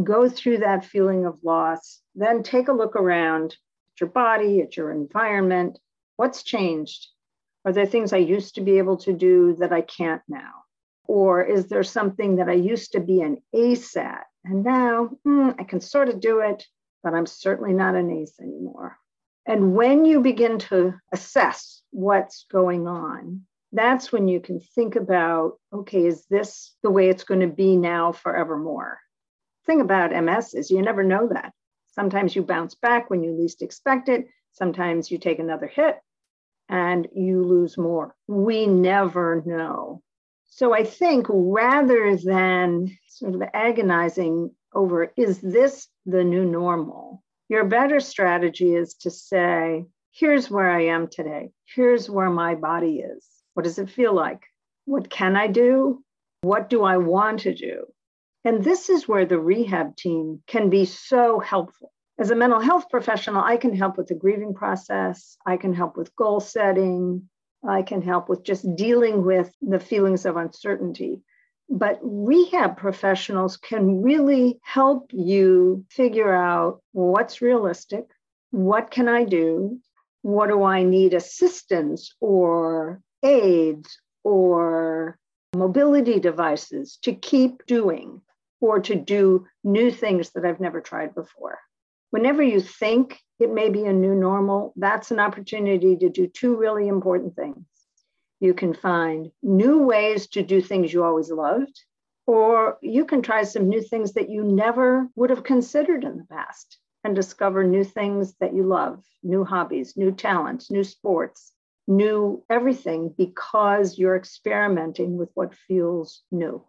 go 0.00 0.28
through 0.28 0.58
that 0.58 0.84
feeling 0.84 1.24
of 1.24 1.42
loss, 1.42 2.00
then 2.14 2.42
take 2.42 2.68
a 2.68 2.72
look 2.72 2.94
around 2.94 3.56
at 3.94 4.00
your 4.02 4.10
body, 4.10 4.60
at 4.60 4.76
your 4.76 4.92
environment. 4.92 5.78
What's 6.16 6.44
changed? 6.44 7.08
Are 7.64 7.72
there 7.72 7.86
things 7.86 8.12
I 8.12 8.18
used 8.18 8.56
to 8.56 8.60
be 8.60 8.78
able 8.78 8.98
to 8.98 9.12
do 9.12 9.56
that 9.58 9.72
I 9.72 9.80
can't 9.80 10.22
now? 10.28 10.52
Or 11.08 11.42
is 11.42 11.68
there 11.68 11.82
something 11.82 12.36
that 12.36 12.48
I 12.48 12.52
used 12.52 12.92
to 12.92 13.00
be 13.00 13.22
an 13.22 13.38
ace 13.54 13.96
at 13.96 14.26
and 14.46 14.62
now 14.64 15.10
hmm, 15.24 15.50
I 15.58 15.64
can 15.64 15.80
sort 15.80 16.08
of 16.08 16.20
do 16.20 16.40
it, 16.40 16.66
but 17.02 17.14
I'm 17.14 17.26
certainly 17.26 17.72
not 17.72 17.96
an 17.96 18.10
ace 18.10 18.38
anymore. 18.40 18.96
And 19.44 19.74
when 19.74 20.04
you 20.04 20.20
begin 20.20 20.58
to 20.70 20.94
assess 21.12 21.82
what's 21.90 22.46
going 22.50 22.86
on, 22.86 23.42
that's 23.72 24.12
when 24.12 24.28
you 24.28 24.40
can 24.40 24.60
think 24.60 24.96
about 24.96 25.58
okay, 25.72 26.06
is 26.06 26.24
this 26.26 26.74
the 26.82 26.90
way 26.90 27.08
it's 27.08 27.24
going 27.24 27.40
to 27.40 27.48
be 27.48 27.76
now 27.76 28.12
forevermore? 28.12 28.98
Thing 29.66 29.80
about 29.80 30.12
MS 30.12 30.54
is 30.54 30.70
you 30.70 30.80
never 30.80 31.02
know 31.02 31.28
that. 31.28 31.52
Sometimes 31.88 32.36
you 32.36 32.42
bounce 32.42 32.74
back 32.74 33.10
when 33.10 33.24
you 33.24 33.32
least 33.32 33.62
expect 33.62 34.08
it, 34.08 34.28
sometimes 34.52 35.10
you 35.10 35.18
take 35.18 35.38
another 35.38 35.66
hit 35.66 35.98
and 36.68 37.08
you 37.14 37.42
lose 37.42 37.76
more. 37.76 38.14
We 38.26 38.66
never 38.66 39.42
know. 39.44 40.02
So 40.48 40.74
I 40.74 40.84
think 40.84 41.26
rather 41.28 42.16
than 42.16 42.96
sort 43.08 43.34
of 43.34 43.42
agonizing 43.52 44.52
over, 44.74 45.12
is 45.16 45.40
this 45.40 45.88
the 46.06 46.24
new 46.24 46.44
normal? 46.44 47.22
Your 47.48 47.64
better 47.64 48.00
strategy 48.00 48.74
is 48.74 48.94
to 48.94 49.10
say, 49.10 49.84
here's 50.12 50.50
where 50.50 50.70
I 50.70 50.86
am 50.86 51.08
today. 51.08 51.50
Here's 51.74 52.08
where 52.08 52.30
my 52.30 52.54
body 52.54 53.00
is. 53.00 53.26
What 53.54 53.64
does 53.64 53.78
it 53.78 53.90
feel 53.90 54.14
like? 54.14 54.42
What 54.84 55.10
can 55.10 55.36
I 55.36 55.46
do? 55.46 56.02
What 56.42 56.68
do 56.68 56.84
I 56.84 56.96
want 56.96 57.40
to 57.40 57.54
do? 57.54 57.86
And 58.44 58.62
this 58.62 58.88
is 58.88 59.08
where 59.08 59.26
the 59.26 59.40
rehab 59.40 59.96
team 59.96 60.42
can 60.46 60.70
be 60.70 60.84
so 60.84 61.40
helpful. 61.40 61.92
As 62.18 62.30
a 62.30 62.36
mental 62.36 62.60
health 62.60 62.88
professional, 62.88 63.42
I 63.42 63.56
can 63.56 63.74
help 63.74 63.98
with 63.98 64.06
the 64.06 64.14
grieving 64.14 64.54
process. 64.54 65.36
I 65.44 65.56
can 65.56 65.74
help 65.74 65.96
with 65.96 66.14
goal 66.16 66.40
setting. 66.40 67.28
I 67.68 67.82
can 67.82 68.02
help 68.02 68.28
with 68.28 68.44
just 68.44 68.76
dealing 68.76 69.24
with 69.24 69.52
the 69.60 69.80
feelings 69.80 70.24
of 70.24 70.36
uncertainty. 70.36 71.22
But 71.68 71.98
rehab 72.02 72.76
professionals 72.76 73.56
can 73.56 74.02
really 74.02 74.60
help 74.62 75.10
you 75.12 75.84
figure 75.90 76.32
out 76.32 76.80
what's 76.92 77.42
realistic, 77.42 78.04
what 78.50 78.90
can 78.90 79.08
I 79.08 79.24
do, 79.24 79.80
what 80.22 80.48
do 80.48 80.62
I 80.62 80.84
need 80.84 81.14
assistance 81.14 82.14
or 82.20 83.00
aids 83.24 83.98
or 84.22 85.18
mobility 85.54 86.20
devices 86.20 86.98
to 87.02 87.14
keep 87.14 87.66
doing 87.66 88.20
or 88.60 88.80
to 88.80 88.94
do 88.94 89.46
new 89.64 89.90
things 89.90 90.30
that 90.30 90.44
I've 90.44 90.60
never 90.60 90.80
tried 90.80 91.14
before. 91.14 91.58
Whenever 92.16 92.42
you 92.42 92.62
think 92.62 93.20
it 93.38 93.52
may 93.52 93.68
be 93.68 93.84
a 93.84 93.92
new 93.92 94.14
normal, 94.14 94.72
that's 94.76 95.10
an 95.10 95.20
opportunity 95.20 95.94
to 95.98 96.08
do 96.08 96.26
two 96.26 96.56
really 96.56 96.88
important 96.88 97.36
things. 97.36 97.66
You 98.40 98.54
can 98.54 98.72
find 98.72 99.30
new 99.42 99.82
ways 99.82 100.26
to 100.28 100.42
do 100.42 100.62
things 100.62 100.94
you 100.94 101.04
always 101.04 101.30
loved, 101.30 101.78
or 102.26 102.78
you 102.80 103.04
can 103.04 103.20
try 103.20 103.42
some 103.42 103.68
new 103.68 103.82
things 103.82 104.14
that 104.14 104.30
you 104.30 104.44
never 104.44 105.10
would 105.14 105.28
have 105.28 105.44
considered 105.44 106.04
in 106.04 106.16
the 106.16 106.24
past 106.24 106.78
and 107.04 107.14
discover 107.14 107.62
new 107.62 107.84
things 107.84 108.34
that 108.40 108.54
you 108.54 108.62
love, 108.62 109.04
new 109.22 109.44
hobbies, 109.44 109.94
new 109.94 110.10
talents, 110.10 110.70
new 110.70 110.84
sports, 110.84 111.52
new 111.86 112.42
everything 112.48 113.12
because 113.18 113.98
you're 113.98 114.16
experimenting 114.16 115.18
with 115.18 115.28
what 115.34 115.54
feels 115.54 116.22
new. 116.32 116.64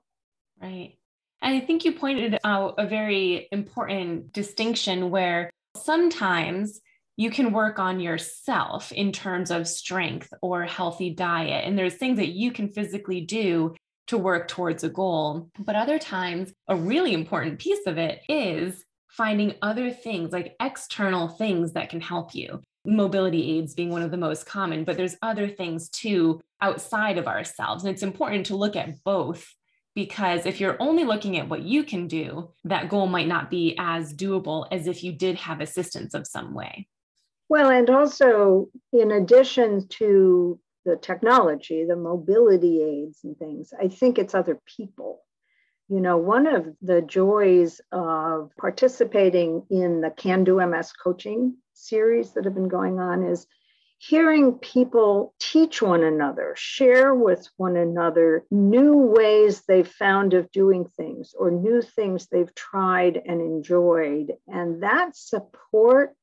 Right. 0.61 0.97
And 1.41 1.55
I 1.55 1.59
think 1.59 1.85
you 1.85 1.93
pointed 1.93 2.37
out 2.43 2.75
a 2.77 2.87
very 2.87 3.47
important 3.51 4.33
distinction 4.33 5.09
where 5.11 5.51
sometimes 5.75 6.81
you 7.15 7.31
can 7.31 7.51
work 7.51 7.79
on 7.79 7.99
yourself 7.99 8.91
in 8.91 9.11
terms 9.11 9.49
of 9.49 9.67
strength 9.67 10.31
or 10.41 10.63
healthy 10.63 11.09
diet. 11.09 11.65
And 11.65 11.77
there's 11.77 11.95
things 11.95 12.17
that 12.17 12.29
you 12.29 12.51
can 12.51 12.69
physically 12.69 13.21
do 13.21 13.75
to 14.07 14.17
work 14.17 14.47
towards 14.47 14.83
a 14.83 14.89
goal. 14.89 15.49
But 15.59 15.75
other 15.75 15.99
times, 15.99 16.53
a 16.67 16.75
really 16.75 17.13
important 17.13 17.59
piece 17.59 17.85
of 17.87 17.97
it 17.97 18.21
is 18.29 18.83
finding 19.09 19.55
other 19.61 19.89
things 19.89 20.31
like 20.31 20.55
external 20.61 21.27
things 21.27 21.73
that 21.73 21.89
can 21.89 22.01
help 22.01 22.35
you. 22.35 22.61
Mobility 22.85 23.57
aids 23.57 23.73
being 23.73 23.89
one 23.89 24.03
of 24.03 24.11
the 24.11 24.17
most 24.17 24.45
common, 24.45 24.83
but 24.83 24.95
there's 24.95 25.17
other 25.21 25.47
things 25.47 25.89
too 25.89 26.39
outside 26.61 27.17
of 27.17 27.27
ourselves. 27.27 27.83
And 27.83 27.93
it's 27.93 28.03
important 28.03 28.45
to 28.45 28.55
look 28.55 28.75
at 28.75 29.03
both 29.03 29.53
because 29.97 30.45
if 30.45 30.59
you're 30.59 30.79
only 30.79 31.03
looking 31.03 31.39
at 31.39 31.49
what 31.49 31.63
you 31.63 31.83
can 31.83 32.07
do, 32.07 32.51
that 32.65 32.87
goal 32.87 33.07
might 33.07 33.27
not 33.27 33.49
be 33.49 33.75
as 33.79 34.13
doable 34.13 34.67
as 34.71 34.85
if 34.85 35.03
you 35.03 35.11
did 35.11 35.35
have 35.37 35.59
assistance 35.59 36.13
of 36.13 36.27
some 36.27 36.53
way. 36.53 36.87
Well, 37.49 37.71
and 37.71 37.89
also, 37.89 38.69
in 38.93 39.09
addition 39.09 39.87
to 39.97 40.59
the 40.85 40.97
technology, 40.97 41.83
the 41.83 41.95
mobility 41.95 42.83
aids 42.83 43.21
and 43.23 43.35
things, 43.39 43.73
I 43.81 43.87
think 43.87 44.19
it's 44.19 44.35
other 44.35 44.61
people. 44.77 45.23
You 45.89 45.99
know, 45.99 46.17
one 46.17 46.45
of 46.45 46.67
the 46.83 47.01
joys 47.01 47.81
of 47.91 48.51
participating 48.55 49.63
in 49.71 50.01
the 50.01 50.11
Can 50.11 50.43
Do 50.43 50.63
MS 50.63 50.91
coaching 50.91 51.55
series 51.73 52.33
that 52.33 52.45
have 52.45 52.53
been 52.53 52.67
going 52.67 52.99
on 52.99 53.23
is 53.23 53.47
hearing 53.99 54.53
people 54.53 55.33
teach 55.39 55.81
one 55.81 56.03
another, 56.03 56.53
share 56.55 57.13
with 57.13 57.47
one 57.57 57.75
another 57.75 58.45
new 58.51 58.95
ways 58.95 59.63
they've 59.67 59.87
found 59.87 60.33
of 60.33 60.51
doing 60.51 60.85
things 60.85 61.33
or 61.37 61.49
new 61.51 61.81
things 61.81 62.27
they've 62.27 62.53
tried 62.53 63.21
and 63.25 63.41
enjoyed. 63.41 64.33
And 64.47 64.83
that 64.83 65.15
support 65.15 66.13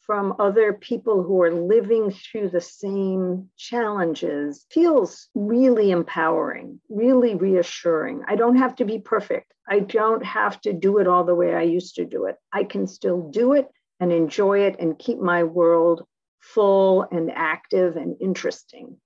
from 0.00 0.34
other 0.38 0.72
people 0.72 1.22
who 1.22 1.42
are 1.42 1.52
living 1.52 2.10
through 2.10 2.48
the 2.48 2.60
same 2.60 3.48
challenges 3.56 4.66
feels 4.70 5.28
really 5.34 5.90
empowering, 5.90 6.80
really 6.88 7.34
reassuring. 7.34 8.22
I 8.26 8.36
don't 8.36 8.56
have 8.56 8.74
to 8.76 8.84
be 8.84 8.98
perfect. 8.98 9.52
I 9.68 9.80
don't 9.80 10.24
have 10.24 10.60
to 10.62 10.72
do 10.72 10.98
it 10.98 11.06
all 11.06 11.24
the 11.24 11.34
way 11.34 11.54
I 11.54 11.62
used 11.62 11.96
to 11.96 12.04
do 12.04 12.24
it. 12.24 12.36
I 12.52 12.64
can 12.64 12.86
still 12.86 13.30
do 13.30 13.52
it 13.52 13.68
and 14.00 14.10
enjoy 14.10 14.60
it 14.60 14.76
and 14.80 14.98
keep 14.98 15.18
my 15.20 15.44
world 15.44 16.04
full 16.40 17.06
and 17.10 17.30
active 17.34 17.96
and 17.96 18.16
interesting. 18.20 18.96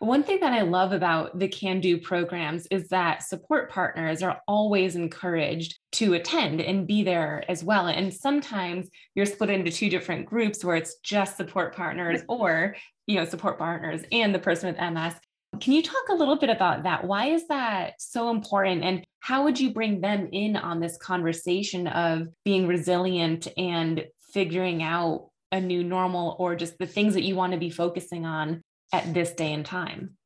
One 0.00 0.22
thing 0.22 0.40
that 0.40 0.54
I 0.54 0.62
love 0.62 0.92
about 0.92 1.38
the 1.38 1.46
Can 1.46 1.80
Do 1.82 1.98
programs 1.98 2.66
is 2.70 2.88
that 2.88 3.22
support 3.22 3.70
partners 3.70 4.22
are 4.22 4.40
always 4.48 4.96
encouraged 4.96 5.78
to 5.92 6.14
attend 6.14 6.62
and 6.62 6.86
be 6.86 7.02
there 7.02 7.44
as 7.48 7.62
well. 7.62 7.86
And 7.86 8.12
sometimes 8.12 8.88
you're 9.14 9.26
split 9.26 9.50
into 9.50 9.70
two 9.70 9.90
different 9.90 10.24
groups 10.24 10.64
where 10.64 10.76
it's 10.76 10.96
just 11.02 11.36
support 11.36 11.76
partners 11.76 12.22
or, 12.30 12.76
you 13.06 13.16
know, 13.16 13.26
support 13.26 13.58
partners 13.58 14.00
and 14.10 14.34
the 14.34 14.38
person 14.38 14.70
with 14.70 14.92
MS. 14.92 15.14
Can 15.60 15.74
you 15.74 15.82
talk 15.82 16.08
a 16.08 16.14
little 16.14 16.36
bit 16.36 16.48
about 16.48 16.84
that? 16.84 17.04
Why 17.04 17.26
is 17.26 17.46
that 17.48 17.94
so 17.98 18.30
important? 18.30 18.82
And 18.84 19.04
how 19.18 19.44
would 19.44 19.60
you 19.60 19.74
bring 19.74 20.00
them 20.00 20.30
in 20.32 20.56
on 20.56 20.80
this 20.80 20.96
conversation 20.96 21.86
of 21.88 22.28
being 22.42 22.66
resilient 22.66 23.48
and 23.58 24.06
figuring 24.32 24.82
out 24.82 25.29
a 25.52 25.60
new 25.60 25.82
normal 25.82 26.36
or 26.38 26.54
just 26.54 26.78
the 26.78 26.86
things 26.86 27.14
that 27.14 27.24
you 27.24 27.34
want 27.34 27.52
to 27.52 27.58
be 27.58 27.70
focusing 27.70 28.24
on 28.24 28.62
at 28.92 29.12
this 29.12 29.32
day 29.32 29.52
and 29.52 29.66
time? 29.66 30.16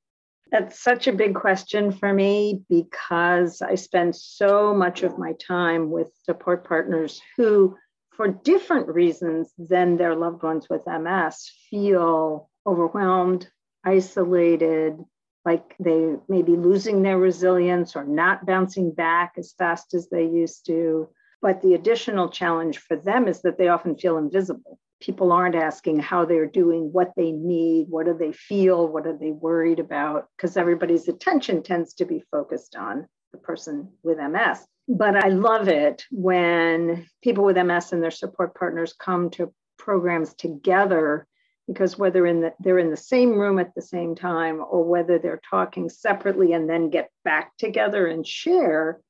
That's 0.50 0.80
such 0.80 1.08
a 1.08 1.12
big 1.12 1.34
question 1.34 1.90
for 1.90 2.12
me 2.12 2.62
because 2.68 3.60
I 3.60 3.74
spend 3.74 4.14
so 4.14 4.74
much 4.74 5.02
of 5.02 5.18
my 5.18 5.32
time 5.44 5.90
with 5.90 6.12
support 6.22 6.66
partners 6.66 7.20
who, 7.36 7.76
for 8.12 8.28
different 8.28 8.88
reasons 8.88 9.52
than 9.58 9.96
their 9.96 10.14
loved 10.14 10.42
ones 10.42 10.68
with 10.68 10.86
MS, 10.86 11.50
feel 11.70 12.50
overwhelmed, 12.66 13.48
isolated, 13.84 14.96
like 15.44 15.74
they 15.78 16.14
may 16.28 16.42
be 16.42 16.56
losing 16.56 17.02
their 17.02 17.18
resilience 17.18 17.96
or 17.96 18.04
not 18.04 18.46
bouncing 18.46 18.92
back 18.92 19.34
as 19.36 19.54
fast 19.58 19.92
as 19.94 20.08
they 20.08 20.24
used 20.24 20.66
to. 20.66 21.08
But 21.42 21.60
the 21.60 21.74
additional 21.74 22.30
challenge 22.30 22.78
for 22.78 22.96
them 22.96 23.28
is 23.28 23.42
that 23.42 23.58
they 23.58 23.68
often 23.68 23.96
feel 23.96 24.16
invisible 24.16 24.78
people 25.04 25.32
aren't 25.32 25.54
asking 25.54 25.98
how 25.98 26.24
they're 26.24 26.46
doing, 26.46 26.90
what 26.90 27.12
they 27.14 27.30
need, 27.30 27.86
what 27.90 28.06
do 28.06 28.16
they 28.18 28.32
feel, 28.32 28.88
what 28.88 29.06
are 29.06 29.16
they 29.16 29.32
worried 29.32 29.78
about, 29.78 30.28
because 30.36 30.56
everybody's 30.56 31.08
attention 31.08 31.62
tends 31.62 31.92
to 31.92 32.06
be 32.06 32.22
focused 32.30 32.74
on 32.74 33.06
the 33.32 33.38
person 33.38 33.90
with 34.02 34.18
MS. 34.18 34.66
But 34.88 35.16
I 35.16 35.28
love 35.28 35.68
it 35.68 36.04
when 36.10 37.06
people 37.22 37.44
with 37.44 37.56
MS 37.56 37.92
and 37.92 38.02
their 38.02 38.10
support 38.10 38.54
partners 38.54 38.94
come 38.98 39.28
to 39.30 39.52
programs 39.78 40.32
together 40.34 41.26
because 41.66 41.98
whether 41.98 42.26
in 42.26 42.40
the, 42.40 42.52
they're 42.60 42.78
in 42.78 42.90
the 42.90 42.96
same 42.96 43.32
room 43.32 43.58
at 43.58 43.74
the 43.74 43.82
same 43.82 44.14
time 44.14 44.62
or 44.66 44.84
whether 44.84 45.18
they're 45.18 45.40
talking 45.50 45.88
separately 45.88 46.52
and 46.52 46.68
then 46.68 46.90
get 46.90 47.10
back 47.24 47.56
together 47.58 48.06
and 48.06 48.26
share, 48.26 49.00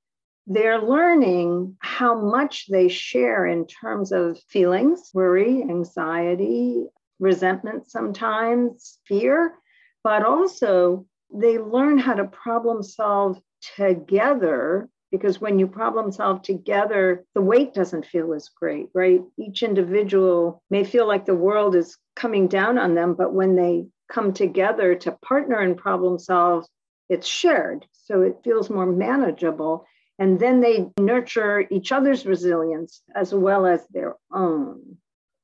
they're 0.46 0.80
learning 0.80 1.76
how 1.80 2.20
much 2.20 2.66
they 2.68 2.88
share 2.88 3.46
in 3.46 3.66
terms 3.66 4.12
of 4.12 4.38
feelings, 4.48 5.11
worry, 5.14 5.62
anxiety, 5.62 6.85
resentment 7.18 7.90
sometimes, 7.90 8.98
fear, 9.07 9.54
but 10.02 10.24
also 10.24 11.07
they 11.33 11.59
learn 11.59 11.98
how 11.98 12.14
to 12.14 12.24
problem 12.24 12.83
solve 12.83 13.40
together 13.76 14.88
because 15.11 15.40
when 15.40 15.61
you 15.61 15.68
problem 15.68 16.11
solve 16.11 16.42
together, 16.42 17.24
the 17.35 17.40
weight 17.40 17.72
doesn't 17.72 18.04
feel 18.04 18.35
as 18.35 18.48
great, 18.48 18.88
right? 18.94 19.22
Each 19.38 19.62
individual 19.62 20.61
may 20.70 20.83
feel 20.83 21.07
like 21.07 21.24
the 21.24 21.37
world 21.37 21.76
is 21.76 21.96
coming 22.16 22.48
down 22.48 22.78
on 22.78 22.96
them, 22.96 23.14
but 23.14 23.33
when 23.33 23.54
they 23.54 23.87
come 24.09 24.33
together 24.33 24.96
to 24.96 25.12
partner 25.12 25.61
and 25.61 25.76
problem 25.76 26.18
solve, 26.18 26.66
it's 27.09 27.28
shared. 27.28 27.87
So 27.92 28.22
it 28.22 28.40
feels 28.42 28.68
more 28.68 28.87
manageable. 28.87 29.87
And 30.18 30.38
then 30.38 30.61
they 30.61 30.87
nurture 30.98 31.66
each 31.70 31.90
other's 31.90 32.24
resilience 32.24 33.03
as 33.14 33.35
well 33.35 33.66
as 33.66 33.87
their 33.88 34.14
own. 34.33 34.96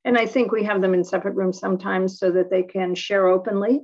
And 0.04 0.16
I 0.16 0.26
think 0.26 0.52
we 0.52 0.64
have 0.64 0.80
them 0.80 0.94
in 0.94 1.04
separate 1.04 1.34
rooms 1.34 1.58
sometimes 1.58 2.18
so 2.18 2.30
that 2.32 2.50
they 2.50 2.62
can 2.62 2.94
share 2.94 3.26
openly 3.26 3.80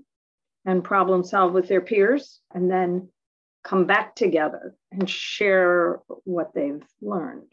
and 0.64 0.82
problem 0.82 1.24
solve 1.24 1.52
with 1.52 1.68
their 1.68 1.80
peers 1.80 2.40
and 2.54 2.70
then 2.70 3.08
come 3.64 3.84
back 3.84 4.14
together 4.14 4.74
and 4.92 5.10
share 5.10 6.00
what 6.24 6.54
they've 6.54 6.84
learned. 7.02 7.52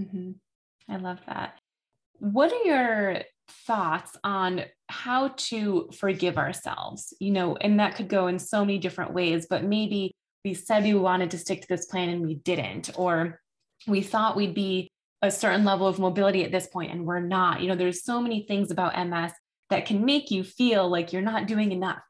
Mm-hmm. 0.00 0.32
I 0.88 0.96
love 0.96 1.18
that. 1.26 1.54
What 2.18 2.52
are 2.52 2.64
your 2.64 3.22
thoughts 3.66 4.16
on 4.22 4.62
how 4.88 5.28
to 5.36 5.90
forgive 5.92 6.38
ourselves? 6.38 7.14
You 7.18 7.32
know, 7.32 7.56
and 7.56 7.80
that 7.80 7.96
could 7.96 8.08
go 8.08 8.28
in 8.28 8.38
so 8.38 8.64
many 8.64 8.78
different 8.78 9.12
ways, 9.12 9.46
but 9.50 9.64
maybe 9.64 10.14
we 10.44 10.54
said 10.54 10.84
we 10.84 10.94
wanted 10.94 11.30
to 11.32 11.38
stick 11.38 11.62
to 11.62 11.68
this 11.68 11.86
plan 11.86 12.08
and 12.08 12.22
we 12.22 12.34
didn't, 12.34 12.90
or 12.96 13.40
we 13.86 14.02
thought 14.02 14.36
we'd 14.36 14.54
be 14.54 14.90
a 15.22 15.30
certain 15.30 15.64
level 15.64 15.86
of 15.86 15.98
mobility 15.98 16.44
at 16.44 16.52
this 16.52 16.66
point 16.66 16.92
and 16.92 17.04
we're 17.04 17.20
not. 17.20 17.60
You 17.60 17.68
know, 17.68 17.74
there's 17.74 18.04
so 18.04 18.20
many 18.20 18.44
things 18.46 18.70
about 18.70 18.96
MS 19.08 19.32
that 19.68 19.86
can 19.86 20.04
make 20.04 20.30
you 20.30 20.42
feel 20.42 20.88
like 20.88 21.12
you're 21.12 21.22
not 21.22 21.46
doing 21.46 21.72
enough. 21.72 22.00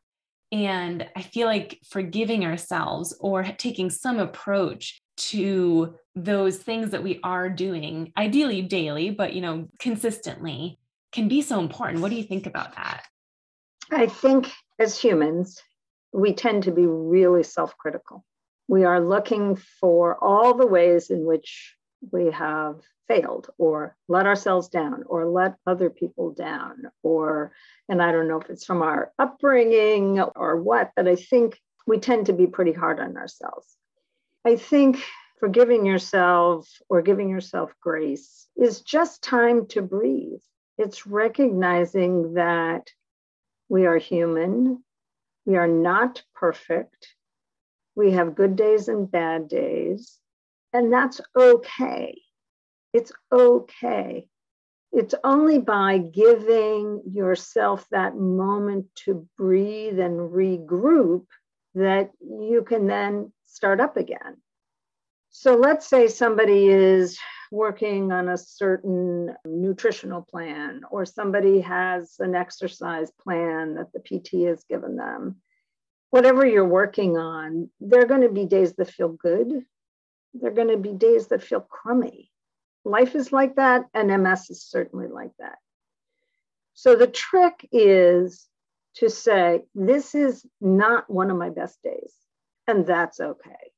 And 0.52 1.06
I 1.14 1.22
feel 1.22 1.46
like 1.46 1.78
forgiving 1.88 2.44
ourselves 2.44 3.16
or 3.20 3.44
taking 3.44 3.90
some 3.90 4.18
approach 4.18 5.00
to 5.16 5.94
those 6.14 6.56
things 6.56 6.90
that 6.90 7.02
we 7.02 7.20
are 7.22 7.48
doing, 7.48 8.12
ideally 8.16 8.62
daily, 8.62 9.10
but 9.10 9.32
you 9.32 9.40
know, 9.40 9.68
consistently, 9.78 10.78
can 11.12 11.28
be 11.28 11.42
so 11.42 11.60
important. 11.60 12.00
What 12.00 12.10
do 12.10 12.16
you 12.16 12.24
think 12.24 12.46
about 12.46 12.74
that? 12.76 13.04
I 13.90 14.06
think 14.06 14.50
as 14.78 14.98
humans, 14.98 15.60
we 16.12 16.34
tend 16.34 16.64
to 16.64 16.72
be 16.72 16.86
really 16.86 17.42
self 17.42 17.76
critical. 17.76 18.24
We 18.68 18.84
are 18.84 19.00
looking 19.00 19.56
for 19.56 20.16
all 20.22 20.54
the 20.54 20.66
ways 20.66 21.10
in 21.10 21.24
which 21.24 21.76
we 22.12 22.30
have 22.30 22.80
failed 23.08 23.50
or 23.58 23.96
let 24.08 24.26
ourselves 24.26 24.68
down 24.68 25.02
or 25.06 25.26
let 25.26 25.56
other 25.66 25.90
people 25.90 26.30
down 26.30 26.84
or 27.02 27.52
and 27.88 28.00
i 28.00 28.12
don't 28.12 28.28
know 28.28 28.40
if 28.40 28.48
it's 28.48 28.64
from 28.64 28.82
our 28.82 29.12
upbringing 29.18 30.20
or 30.20 30.56
what 30.62 30.92
but 30.94 31.08
i 31.08 31.16
think 31.16 31.58
we 31.88 31.98
tend 31.98 32.26
to 32.26 32.32
be 32.32 32.46
pretty 32.46 32.72
hard 32.72 33.00
on 33.00 33.16
ourselves 33.16 33.76
i 34.46 34.54
think 34.54 35.02
forgiving 35.40 35.84
yourself 35.84 36.68
or 36.88 37.02
giving 37.02 37.28
yourself 37.28 37.72
grace 37.82 38.46
is 38.56 38.80
just 38.80 39.24
time 39.24 39.66
to 39.66 39.82
breathe 39.82 40.40
it's 40.78 41.04
recognizing 41.04 42.34
that 42.34 42.86
we 43.68 43.86
are 43.86 43.98
human 43.98 44.82
we 45.46 45.56
are 45.56 45.68
not 45.68 46.22
perfect. 46.34 47.14
We 47.94 48.12
have 48.12 48.34
good 48.34 48.56
days 48.56 48.88
and 48.88 49.10
bad 49.10 49.48
days, 49.48 50.18
and 50.72 50.92
that's 50.92 51.20
okay. 51.36 52.20
It's 52.92 53.12
okay. 53.32 54.28
It's 54.92 55.14
only 55.22 55.58
by 55.58 55.98
giving 55.98 57.02
yourself 57.12 57.86
that 57.90 58.16
moment 58.16 58.86
to 59.04 59.28
breathe 59.38 60.00
and 60.00 60.30
regroup 60.30 61.26
that 61.74 62.10
you 62.20 62.64
can 62.66 62.86
then 62.86 63.32
start 63.46 63.80
up 63.80 63.96
again. 63.96 64.36
So 65.30 65.54
let's 65.54 65.86
say 65.86 66.08
somebody 66.08 66.68
is 66.68 67.18
working 67.50 68.12
on 68.12 68.28
a 68.28 68.38
certain 68.38 69.34
nutritional 69.44 70.22
plan 70.22 70.82
or 70.90 71.04
somebody 71.04 71.60
has 71.60 72.14
an 72.20 72.34
exercise 72.34 73.10
plan 73.10 73.74
that 73.74 73.92
the 73.92 74.00
PT 74.00 74.46
has 74.46 74.64
given 74.64 74.96
them, 74.96 75.36
whatever 76.10 76.46
you're 76.46 76.64
working 76.64 77.16
on, 77.16 77.70
there 77.80 78.02
are 78.02 78.06
going 78.06 78.20
to 78.22 78.28
be 78.28 78.46
days 78.46 78.74
that 78.74 78.90
feel 78.90 79.08
good. 79.08 79.64
There 80.34 80.50
are 80.50 80.54
going 80.54 80.68
to 80.68 80.76
be 80.76 80.92
days 80.92 81.28
that 81.28 81.42
feel 81.42 81.60
crummy. 81.60 82.30
Life 82.84 83.14
is 83.14 83.32
like 83.32 83.56
that, 83.56 83.86
and 83.92 84.08
MS 84.22 84.50
is 84.50 84.62
certainly 84.62 85.08
like 85.08 85.32
that. 85.38 85.58
So 86.74 86.94
the 86.94 87.08
trick 87.08 87.68
is 87.72 88.46
to 88.96 89.10
say, 89.10 89.62
this 89.74 90.14
is 90.14 90.46
not 90.60 91.10
one 91.10 91.30
of 91.30 91.36
my 91.36 91.50
best 91.50 91.82
days, 91.82 92.14
and 92.66 92.86
that's 92.86 93.20
okay. 93.20 93.69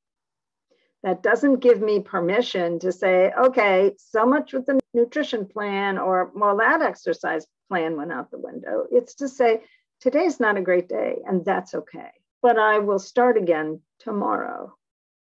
That 1.03 1.21
doesn't 1.21 1.59
give 1.59 1.81
me 1.81 1.99
permission 1.99 2.79
to 2.79 2.91
say, 2.91 3.31
okay, 3.37 3.93
so 3.97 4.25
much 4.25 4.53
with 4.53 4.65
the 4.65 4.79
nutrition 4.93 5.45
plan 5.45 5.97
or 5.97 6.31
well, 6.33 6.57
that 6.57 6.81
exercise 6.81 7.45
plan 7.69 7.97
went 7.97 8.11
out 8.11 8.31
the 8.31 8.37
window. 8.37 8.85
It's 8.89 9.15
to 9.15 9.27
say, 9.27 9.63
today's 9.99 10.39
not 10.39 10.57
a 10.57 10.61
great 10.61 10.87
day, 10.87 11.17
and 11.27 11.43
that's 11.43 11.75
okay. 11.75 12.11
But 12.41 12.57
I 12.57 12.79
will 12.79 12.99
start 12.99 13.37
again 13.37 13.81
tomorrow. 13.99 14.75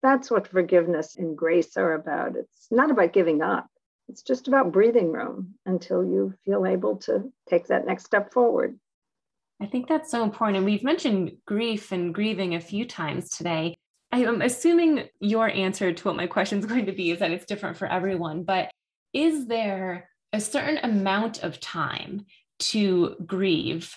That's 0.02 0.32
what 0.32 0.48
forgiveness 0.48 1.18
and 1.18 1.38
grace 1.38 1.78
are 1.78 1.94
about. 1.94 2.36
It's 2.36 2.68
not 2.72 2.92
about 2.92 3.14
giving 3.14 3.42
up, 3.42 3.68
it's 4.08 4.22
just 4.22 4.48
about 4.48 4.72
breathing 4.72 5.12
room 5.12 5.56
until 5.66 6.04
you 6.04 6.34
feel 6.46 6.66
able 6.66 6.98
to 6.98 7.32
take 7.50 7.68
that 7.68 7.86
next 7.86 8.06
step 8.06 8.32
forward. 8.32 8.80
I 9.62 9.66
think 9.66 9.88
that's 9.88 10.12
so 10.12 10.24
important. 10.24 10.58
And 10.58 10.66
we've 10.66 10.84
mentioned 10.84 11.38
grief 11.46 11.92
and 11.92 12.14
grieving 12.14 12.56
a 12.56 12.60
few 12.60 12.86
times 12.86 13.30
today. 13.30 13.78
I 14.16 14.20
am 14.20 14.42
assuming 14.42 15.10
your 15.20 15.50
answer 15.50 15.92
to 15.92 16.04
what 16.06 16.16
my 16.16 16.26
question 16.26 16.60
is 16.60 16.66
going 16.74 16.86
to 16.86 16.94
be 16.94 17.12
is 17.12 17.20
that 17.20 17.32
it's 17.32 17.46
different 17.46 17.76
for 17.76 17.86
everyone, 17.86 18.44
but 18.44 18.72
is 19.12 19.48
there 19.48 20.10
a 20.32 20.40
certain 20.40 20.78
amount 20.78 21.44
of 21.44 21.60
time 21.60 22.26
to 22.60 23.18
grieve? 23.26 23.94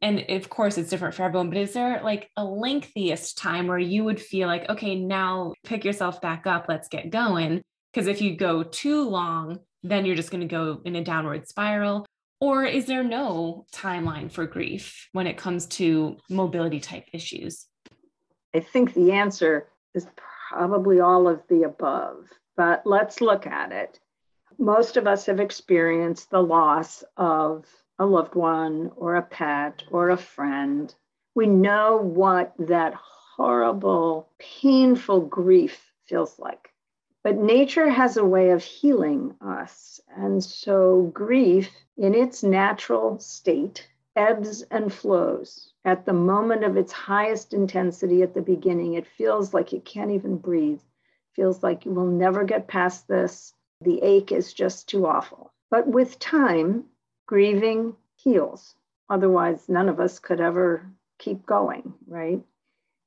And 0.00 0.24
of 0.30 0.48
course, 0.48 0.78
it's 0.78 0.88
different 0.88 1.14
for 1.14 1.24
everyone, 1.24 1.50
but 1.50 1.58
is 1.58 1.74
there 1.74 2.00
like 2.02 2.30
a 2.38 2.44
lengthiest 2.44 3.36
time 3.36 3.66
where 3.66 3.78
you 3.78 4.04
would 4.04 4.20
feel 4.20 4.48
like, 4.48 4.66
okay, 4.70 4.94
now 4.94 5.52
pick 5.64 5.84
yourself 5.84 6.22
back 6.22 6.46
up, 6.46 6.64
let's 6.66 6.88
get 6.88 7.10
going? 7.10 7.60
Because 7.92 8.06
if 8.06 8.22
you 8.22 8.36
go 8.36 8.62
too 8.62 9.06
long, 9.06 9.58
then 9.82 10.06
you're 10.06 10.16
just 10.16 10.30
going 10.30 10.40
to 10.40 10.46
go 10.46 10.80
in 10.86 10.96
a 10.96 11.04
downward 11.04 11.46
spiral. 11.46 12.06
Or 12.40 12.64
is 12.64 12.86
there 12.86 13.04
no 13.04 13.66
timeline 13.74 14.32
for 14.32 14.46
grief 14.46 15.08
when 15.12 15.26
it 15.26 15.36
comes 15.36 15.66
to 15.66 16.16
mobility 16.30 16.80
type 16.80 17.04
issues? 17.12 17.66
I 18.54 18.60
think 18.60 18.94
the 18.94 19.12
answer 19.12 19.66
is 19.94 20.06
probably 20.16 21.00
all 21.00 21.28
of 21.28 21.42
the 21.48 21.64
above, 21.64 22.28
but 22.56 22.86
let's 22.86 23.20
look 23.20 23.46
at 23.46 23.72
it. 23.72 24.00
Most 24.58 24.96
of 24.96 25.06
us 25.06 25.26
have 25.26 25.40
experienced 25.40 26.30
the 26.30 26.42
loss 26.42 27.04
of 27.16 27.66
a 27.98 28.06
loved 28.06 28.34
one 28.34 28.90
or 28.96 29.16
a 29.16 29.22
pet 29.22 29.82
or 29.90 30.10
a 30.10 30.16
friend. 30.16 30.94
We 31.34 31.46
know 31.46 31.98
what 31.98 32.54
that 32.58 32.94
horrible, 32.94 34.28
painful 34.38 35.20
grief 35.22 35.92
feels 36.06 36.38
like. 36.38 36.72
But 37.22 37.36
nature 37.36 37.90
has 37.90 38.16
a 38.16 38.24
way 38.24 38.50
of 38.50 38.62
healing 38.62 39.34
us. 39.40 40.00
And 40.16 40.42
so 40.42 41.10
grief, 41.12 41.70
in 41.96 42.14
its 42.14 42.42
natural 42.42 43.18
state, 43.18 43.88
ebbs 44.16 44.62
and 44.62 44.92
flows. 44.92 45.72
At 45.88 46.04
the 46.04 46.12
moment 46.12 46.64
of 46.64 46.76
its 46.76 46.92
highest 46.92 47.54
intensity 47.54 48.22
at 48.22 48.34
the 48.34 48.42
beginning, 48.42 48.92
it 48.92 49.06
feels 49.06 49.54
like 49.54 49.72
you 49.72 49.80
can't 49.80 50.10
even 50.10 50.36
breathe. 50.36 50.82
Feels 51.32 51.62
like 51.62 51.86
you 51.86 51.92
will 51.92 52.04
never 52.04 52.44
get 52.44 52.68
past 52.68 53.08
this. 53.08 53.54
The 53.80 54.02
ache 54.02 54.30
is 54.30 54.52
just 54.52 54.86
too 54.86 55.06
awful. 55.06 55.50
But 55.70 55.88
with 55.88 56.18
time, 56.18 56.84
grieving 57.24 57.96
heals. 58.16 58.74
Otherwise, 59.08 59.66
none 59.70 59.88
of 59.88 59.98
us 59.98 60.18
could 60.18 60.42
ever 60.42 60.86
keep 61.16 61.46
going, 61.46 61.94
right? 62.06 62.44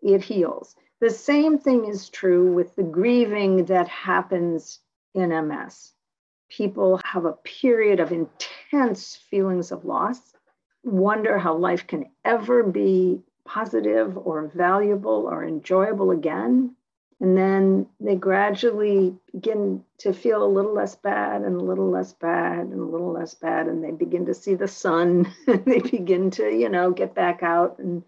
It 0.01 0.23
heals. 0.23 0.75
The 1.01 1.11
same 1.11 1.59
thing 1.59 1.85
is 1.85 2.09
true 2.09 2.51
with 2.51 2.75
the 2.75 2.81
grieving 2.81 3.65
that 3.65 3.89
happens 3.89 4.79
in 5.13 5.29
MS. 5.29 5.93
People 6.49 6.99
have 7.05 7.25
a 7.25 7.37
period 7.43 7.99
of 7.99 8.11
intense 8.11 9.15
feelings 9.15 9.71
of 9.71 9.85
loss, 9.85 10.33
wonder 10.83 11.37
how 11.37 11.55
life 11.55 11.87
can 11.87 12.05
ever 12.25 12.63
be 12.63 13.21
positive 13.45 14.17
or 14.17 14.47
valuable 14.47 15.27
or 15.29 15.43
enjoyable 15.43 16.11
again. 16.11 16.75
And 17.19 17.37
then 17.37 17.87
they 17.99 18.15
gradually 18.15 19.15
begin 19.31 19.83
to 19.99 20.11
feel 20.11 20.43
a 20.43 20.47
little 20.47 20.73
less 20.73 20.95
bad 20.95 21.43
and 21.43 21.55
a 21.55 21.63
little 21.63 21.89
less 21.89 22.13
bad 22.13 22.65
and 22.65 22.79
a 22.79 22.85
little 22.85 23.11
less 23.11 23.35
bad. 23.35 23.67
And 23.67 23.83
they 23.83 23.91
begin 23.91 24.25
to 24.25 24.33
see 24.33 24.55
the 24.55 24.67
sun. 24.67 25.31
they 25.45 25.79
begin 25.79 26.31
to, 26.31 26.49
you 26.49 26.69
know, 26.69 26.89
get 26.89 27.13
back 27.13 27.43
out 27.43 27.77
and, 27.77 28.03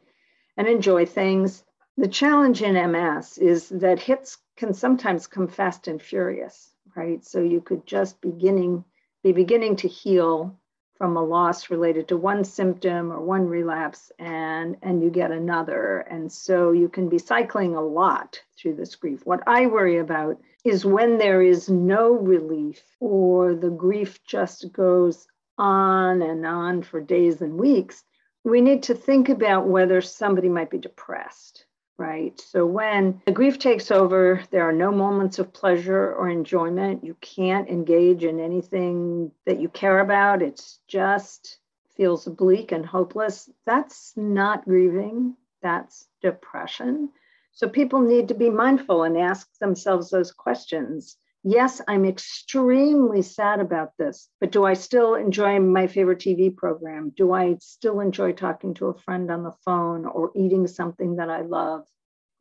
and 0.57 0.67
enjoy 0.67 1.05
things. 1.05 1.63
The 1.95 2.07
challenge 2.07 2.63
in 2.63 2.91
MS 2.91 3.37
is 3.37 3.69
that 3.69 3.99
hits 3.99 4.39
can 4.55 4.73
sometimes 4.73 5.27
come 5.27 5.47
fast 5.47 5.87
and 5.87 6.01
furious, 6.01 6.73
right? 6.95 7.23
So 7.23 7.39
you 7.39 7.61
could 7.61 7.85
just 7.85 8.19
beginning 8.19 8.83
be 9.23 9.31
beginning 9.31 9.77
to 9.77 9.87
heal 9.87 10.59
from 10.97 11.17
a 11.17 11.23
loss 11.23 11.69
related 11.69 12.07
to 12.07 12.17
one 12.17 12.43
symptom 12.43 13.11
or 13.11 13.19
one 13.19 13.47
relapse 13.47 14.11
and 14.19 14.77
and 14.81 15.03
you 15.03 15.09
get 15.09 15.31
another. 15.31 15.99
And 15.99 16.31
so 16.31 16.71
you 16.71 16.89
can 16.89 17.09
be 17.09 17.19
cycling 17.19 17.75
a 17.75 17.81
lot 17.81 18.41
through 18.57 18.75
this 18.75 18.95
grief. 18.95 19.25
What 19.25 19.43
i 19.47 19.65
worry 19.65 19.97
about 19.97 20.39
is 20.63 20.85
when 20.85 21.17
there 21.17 21.41
is 21.41 21.69
no 21.69 22.13
relief 22.13 22.81
or 22.99 23.55
the 23.55 23.69
grief 23.69 24.23
just 24.25 24.71
goes 24.71 25.27
on 25.57 26.21
and 26.21 26.45
on 26.45 26.81
for 26.81 26.99
days 26.99 27.41
and 27.41 27.57
weeks 27.57 28.03
we 28.43 28.59
need 28.59 28.83
to 28.83 28.93
think 28.93 29.29
about 29.29 29.67
whether 29.67 30.01
somebody 30.01 30.49
might 30.49 30.69
be 30.69 30.77
depressed 30.77 31.62
right? 31.97 32.39
So 32.39 32.65
when 32.65 33.21
the 33.25 33.31
grief 33.31 33.59
takes 33.59 33.91
over, 33.91 34.43
there 34.51 34.67
are 34.67 34.73
no 34.73 34.91
moments 34.91 35.39
of 35.39 35.53
pleasure 35.53 36.13
or 36.13 36.29
enjoyment. 36.29 37.03
You 37.03 37.15
can't 37.21 37.69
engage 37.69 38.23
in 38.23 38.39
anything 38.39 39.31
that 39.45 39.59
you 39.59 39.69
care 39.69 39.99
about. 39.99 40.41
It's 40.41 40.79
just 40.87 41.59
feels 41.95 42.25
bleak 42.25 42.71
and 42.71 42.85
hopeless. 42.85 43.49
That's 43.65 44.13
not 44.15 44.65
grieving, 44.65 45.35
that's 45.61 46.07
depression. 46.21 47.09
So 47.51 47.69
people 47.69 48.01
need 48.01 48.27
to 48.29 48.33
be 48.33 48.49
mindful 48.49 49.03
and 49.03 49.17
ask 49.17 49.47
themselves 49.59 50.09
those 50.09 50.31
questions. 50.31 51.17
Yes, 51.45 51.81
I'm 51.89 52.05
extremely 52.05 53.21
sad 53.21 53.59
about 53.59 53.91
this, 53.97 54.29
but 54.39 54.51
do 54.51 54.63
I 54.63 54.73
still 54.73 55.15
enjoy 55.15 55.59
my 55.59 55.87
favorite 55.87 56.19
TV 56.19 56.55
program? 56.55 57.11
Do 57.17 57.33
I 57.33 57.57
still 57.59 57.99
enjoy 57.99 58.31
talking 58.31 58.73
to 58.75 58.87
a 58.87 58.97
friend 58.97 59.29
on 59.29 59.43
the 59.43 59.53
phone 59.65 60.05
or 60.05 60.31
eating 60.35 60.67
something 60.67 61.17
that 61.17 61.29
I 61.29 61.41
love? 61.41 61.85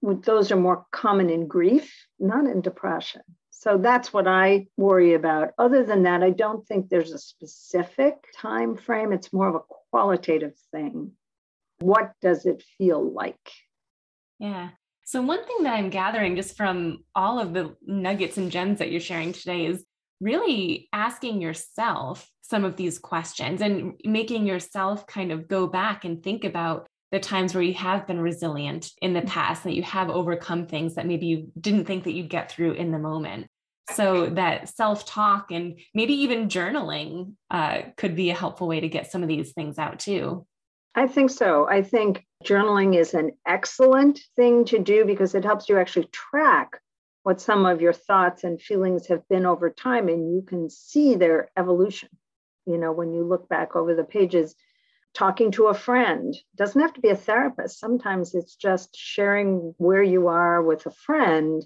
Those 0.02 0.52
are 0.52 0.56
more 0.56 0.86
common 0.92 1.30
in 1.30 1.48
grief, 1.48 1.92
not 2.20 2.46
in 2.46 2.60
depression. 2.60 3.22
So 3.50 3.76
that's 3.76 4.12
what 4.12 4.28
I 4.28 4.66
worry 4.76 5.14
about. 5.14 5.50
Other 5.58 5.84
than 5.84 6.04
that, 6.04 6.22
I 6.22 6.30
don't 6.30 6.66
think 6.66 6.88
there's 6.88 7.12
a 7.12 7.18
specific 7.18 8.14
time 8.36 8.76
frame. 8.76 9.12
It's 9.12 9.32
more 9.32 9.48
of 9.48 9.54
a 9.56 9.74
qualitative 9.90 10.54
thing. 10.70 11.12
What 11.80 12.12
does 12.20 12.46
it 12.46 12.64
feel 12.78 13.02
like? 13.02 13.50
Yeah. 14.38 14.70
So, 15.12 15.20
one 15.20 15.44
thing 15.44 15.64
that 15.64 15.75
I'm 15.75 15.90
gathering 15.90 16.37
just 16.37 16.57
from 16.57 17.05
all 17.14 17.38
of 17.38 17.53
the 17.53 17.77
nuggets 17.85 18.38
and 18.38 18.51
gems 18.51 18.79
that 18.79 18.90
you're 18.90 18.98
sharing 18.98 19.35
today 19.35 19.66
is 19.66 19.85
really 20.22 20.88
asking 20.90 21.42
yourself 21.42 22.27
some 22.40 22.64
of 22.64 22.77
these 22.77 22.98
questions 22.98 23.61
and 23.61 23.92
making 24.05 24.46
yourself 24.46 25.07
kind 25.07 25.31
of 25.31 25.48
go 25.48 25.66
back 25.66 26.07
and 26.07 26.22
think 26.22 26.44
about 26.44 26.87
the 27.11 27.20
times 27.20 27.55
where 27.55 27.62
you 27.62 27.75
have 27.75 28.07
been 28.07 28.22
resilient 28.22 28.90
in 29.03 29.12
the 29.12 29.20
mm-hmm. 29.20 29.29
past, 29.29 29.64
that 29.64 29.75
you 29.75 29.83
have 29.83 30.09
overcome 30.09 30.66
things 30.66 30.94
that 30.94 31.07
maybe 31.07 31.27
you 31.27 31.53
didn't 31.61 31.85
think 31.85 32.05
that 32.05 32.12
you'd 32.12 32.31
get 32.31 32.51
through 32.51 32.72
in 32.72 32.90
the 32.90 32.98
moment. 32.98 33.48
So, 33.92 34.31
that 34.31 34.70
self 34.70 35.05
talk 35.05 35.51
and 35.51 35.79
maybe 35.92 36.14
even 36.14 36.48
journaling 36.48 37.35
uh, 37.51 37.83
could 37.98 38.16
be 38.16 38.31
a 38.31 38.35
helpful 38.35 38.66
way 38.66 38.81
to 38.81 38.88
get 38.88 39.12
some 39.12 39.22
of 39.22 39.29
these 39.29 39.53
things 39.53 39.79
out 39.79 39.98
too. 39.98 40.46
I 40.94 41.07
think 41.07 41.31
so. 41.31 41.66
I 41.68 41.83
think 41.83 42.26
journaling 42.44 42.96
is 42.98 43.14
an 43.14 43.33
excellent 43.46 44.20
thing 44.37 44.64
to 44.66 44.78
do 44.78 45.05
because 45.05 45.35
it 45.35 45.44
helps 45.44 45.68
you 45.68 45.78
actually 45.78 46.09
track 46.12 46.81
what 47.22 47.40
some 47.40 47.66
of 47.66 47.81
your 47.81 47.92
thoughts 47.92 48.44
and 48.44 48.61
feelings 48.61 49.07
have 49.07 49.26
been 49.28 49.46
over 49.46 49.70
time 49.70 50.09
and 50.09 50.35
you 50.35 50.42
can 50.42 50.68
see 50.68 51.14
their 51.14 51.50
evolution. 51.57 52.09
You 52.66 52.78
know, 52.78 52.92
when 52.92 53.12
you 53.12 53.24
look 53.24 53.48
back 53.48 53.74
over 53.74 53.94
the 53.94 54.05
pages, 54.05 54.55
talking 55.14 55.50
to 55.52 55.66
a 55.66 55.74
friend 55.74 56.35
doesn't 56.57 56.81
have 56.81 56.94
to 56.94 57.00
be 57.00 57.11
a 57.11 57.16
therapist. 57.16 57.78
Sometimes 57.78 58.35
it's 58.35 58.57
just 58.57 58.94
sharing 58.96 59.74
where 59.78 60.02
you 60.02 60.28
are 60.28 60.62
with 60.62 60.85
a 60.87 60.90
friend 60.90 61.64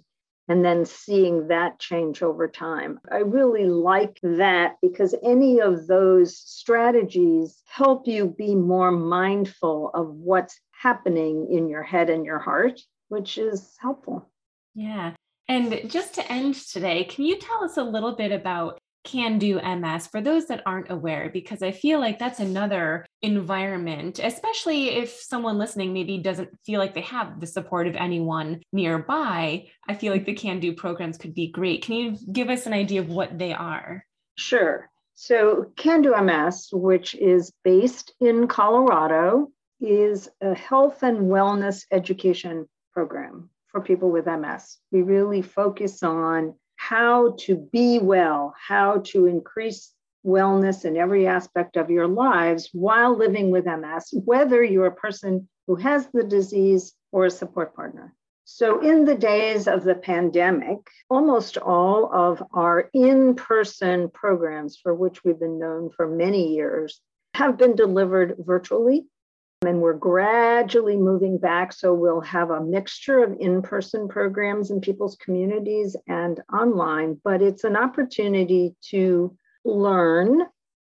and 0.48 0.64
then 0.64 0.84
seeing 0.84 1.48
that 1.48 1.78
change 1.78 2.22
over 2.22 2.48
time. 2.48 3.00
I 3.10 3.18
really 3.18 3.66
like 3.66 4.18
that 4.22 4.76
because 4.80 5.14
any 5.22 5.60
of 5.60 5.86
those 5.86 6.38
strategies 6.38 7.62
help 7.66 8.06
you 8.06 8.34
be 8.38 8.54
more 8.54 8.92
mindful 8.92 9.90
of 9.94 10.08
what's 10.08 10.60
happening 10.70 11.48
in 11.50 11.68
your 11.68 11.82
head 11.82 12.10
and 12.10 12.24
your 12.24 12.38
heart, 12.38 12.80
which 13.08 13.38
is 13.38 13.74
helpful. 13.80 14.28
Yeah. 14.74 15.12
And 15.48 15.88
just 15.88 16.14
to 16.14 16.32
end 16.32 16.54
today, 16.54 17.04
can 17.04 17.24
you 17.24 17.38
tell 17.38 17.64
us 17.64 17.76
a 17.76 17.82
little 17.82 18.16
bit 18.16 18.32
about 18.32 18.78
can 19.04 19.38
do 19.38 19.60
MS 19.60 20.08
for 20.08 20.20
those 20.20 20.46
that 20.46 20.64
aren't 20.66 20.90
aware, 20.90 21.30
because 21.32 21.62
I 21.62 21.70
feel 21.70 22.00
like 22.00 22.18
that's 22.18 22.40
another 22.40 23.05
environment, 23.22 24.20
especially 24.22 24.90
if 24.90 25.10
someone 25.10 25.58
listening 25.58 25.92
maybe 25.92 26.18
doesn't 26.18 26.50
feel 26.64 26.78
like 26.78 26.94
they 26.94 27.00
have 27.02 27.40
the 27.40 27.46
support 27.46 27.86
of 27.86 27.96
anyone 27.96 28.60
nearby. 28.72 29.66
I 29.88 29.94
feel 29.94 30.12
like 30.12 30.26
the 30.26 30.34
Can 30.34 30.60
Do 30.60 30.74
programs 30.74 31.18
could 31.18 31.34
be 31.34 31.48
great. 31.48 31.82
Can 31.82 31.94
you 31.96 32.18
give 32.32 32.50
us 32.50 32.66
an 32.66 32.72
idea 32.72 33.00
of 33.00 33.08
what 33.08 33.38
they 33.38 33.52
are? 33.52 34.04
Sure. 34.36 34.90
So, 35.14 35.72
Can 35.76 36.02
Do 36.02 36.14
MS, 36.20 36.68
which 36.72 37.14
is 37.14 37.50
based 37.64 38.12
in 38.20 38.48
Colorado, 38.48 39.50
is 39.80 40.28
a 40.40 40.54
health 40.54 41.02
and 41.02 41.30
wellness 41.30 41.84
education 41.90 42.68
program 42.92 43.50
for 43.68 43.80
people 43.80 44.10
with 44.10 44.26
MS. 44.26 44.78
We 44.92 45.02
really 45.02 45.42
focus 45.42 46.02
on 46.02 46.54
how 46.76 47.34
to 47.40 47.56
be 47.56 47.98
well, 47.98 48.54
how 48.58 48.98
to 49.06 49.26
increase 49.26 49.92
wellness 50.26 50.84
in 50.84 50.96
every 50.96 51.26
aspect 51.26 51.76
of 51.76 51.90
your 51.90 52.08
lives 52.08 52.68
while 52.72 53.16
living 53.16 53.50
with 53.50 53.66
MS, 53.66 54.12
whether 54.24 54.62
you're 54.62 54.86
a 54.86 54.94
person 54.94 55.48
who 55.66 55.76
has 55.76 56.08
the 56.12 56.24
disease 56.24 56.94
or 57.12 57.26
a 57.26 57.30
support 57.30 57.74
partner. 57.74 58.14
So, 58.48 58.80
in 58.80 59.04
the 59.04 59.16
days 59.16 59.66
of 59.66 59.82
the 59.82 59.96
pandemic, 59.96 60.78
almost 61.10 61.58
all 61.58 62.12
of 62.14 62.40
our 62.52 62.88
in 62.92 63.34
person 63.34 64.08
programs, 64.10 64.76
for 64.76 64.94
which 64.94 65.24
we've 65.24 65.38
been 65.38 65.58
known 65.58 65.90
for 65.90 66.06
many 66.06 66.54
years, 66.54 67.00
have 67.34 67.58
been 67.58 67.74
delivered 67.74 68.36
virtually. 68.38 69.06
And 69.66 69.80
we're 69.80 69.94
gradually 69.94 70.96
moving 70.96 71.38
back. 71.38 71.72
So, 71.72 71.92
we'll 71.92 72.20
have 72.20 72.50
a 72.50 72.60
mixture 72.60 73.24
of 73.24 73.36
in 73.40 73.62
person 73.62 74.06
programs 74.06 74.70
in 74.70 74.80
people's 74.80 75.16
communities 75.16 75.96
and 76.06 76.40
online, 76.52 77.20
but 77.24 77.42
it's 77.42 77.64
an 77.64 77.74
opportunity 77.74 78.76
to 78.90 79.36
learn 79.66 80.42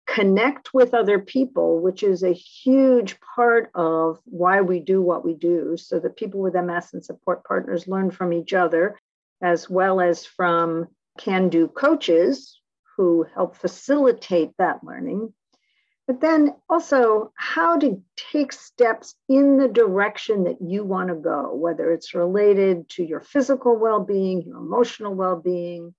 connect 0.10 0.74
with 0.74 0.94
other 0.96 1.20
people, 1.20 1.82
which 1.82 2.02
is 2.02 2.24
a 2.24 2.34
huge 2.34 3.20
part 3.20 3.70
of 3.76 4.20
why 4.26 4.62
we 4.62 4.80
do 4.80 5.02
what 5.02 5.24
we 5.24 5.36
do, 5.36 5.78
so 5.78 6.00
that 6.00 6.18
people 6.18 6.42
with 6.42 6.56
MS 6.56 6.94
and 6.94 7.06
support 7.06 7.44
partners 7.44 7.88
learn 7.88 8.10
from 8.10 8.34
each 8.34 8.54
other, 8.54 8.98
as 9.42 9.70
well 9.70 10.02
as 10.02 10.26
from 10.26 10.88
can 11.20 11.50
do 11.50 11.68
coaches 11.68 12.60
who 12.98 13.26
help 13.36 13.56
facilitate 13.56 14.52
that 14.58 14.84
learning. 14.84 15.32
But 16.08 16.22
then 16.22 16.56
also 16.68 17.32
how 17.36 17.78
to 17.78 18.02
take 18.32 18.52
steps 18.52 19.14
in 19.28 19.58
the 19.58 19.68
direction 19.68 20.46
that 20.46 20.60
you 20.60 20.84
want 20.84 21.10
to 21.10 21.16
go, 21.16 21.54
whether 21.54 21.92
it's 21.92 22.16
related 22.16 22.90
to 22.90 23.04
your 23.06 23.22
physical 23.22 23.78
well 23.78 24.00
being, 24.00 24.42
your 24.42 24.58
emotional 24.58 25.14
well 25.14 25.40
being, 25.40 25.94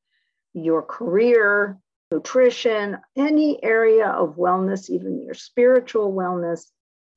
your 0.52 0.82
career, 0.82 1.78
nutrition, 2.10 2.98
any 3.16 3.62
area 3.62 4.08
of 4.08 4.36
wellness, 4.36 4.90
even 4.90 5.22
your 5.22 5.34
spiritual 5.34 6.12
wellness, 6.12 6.66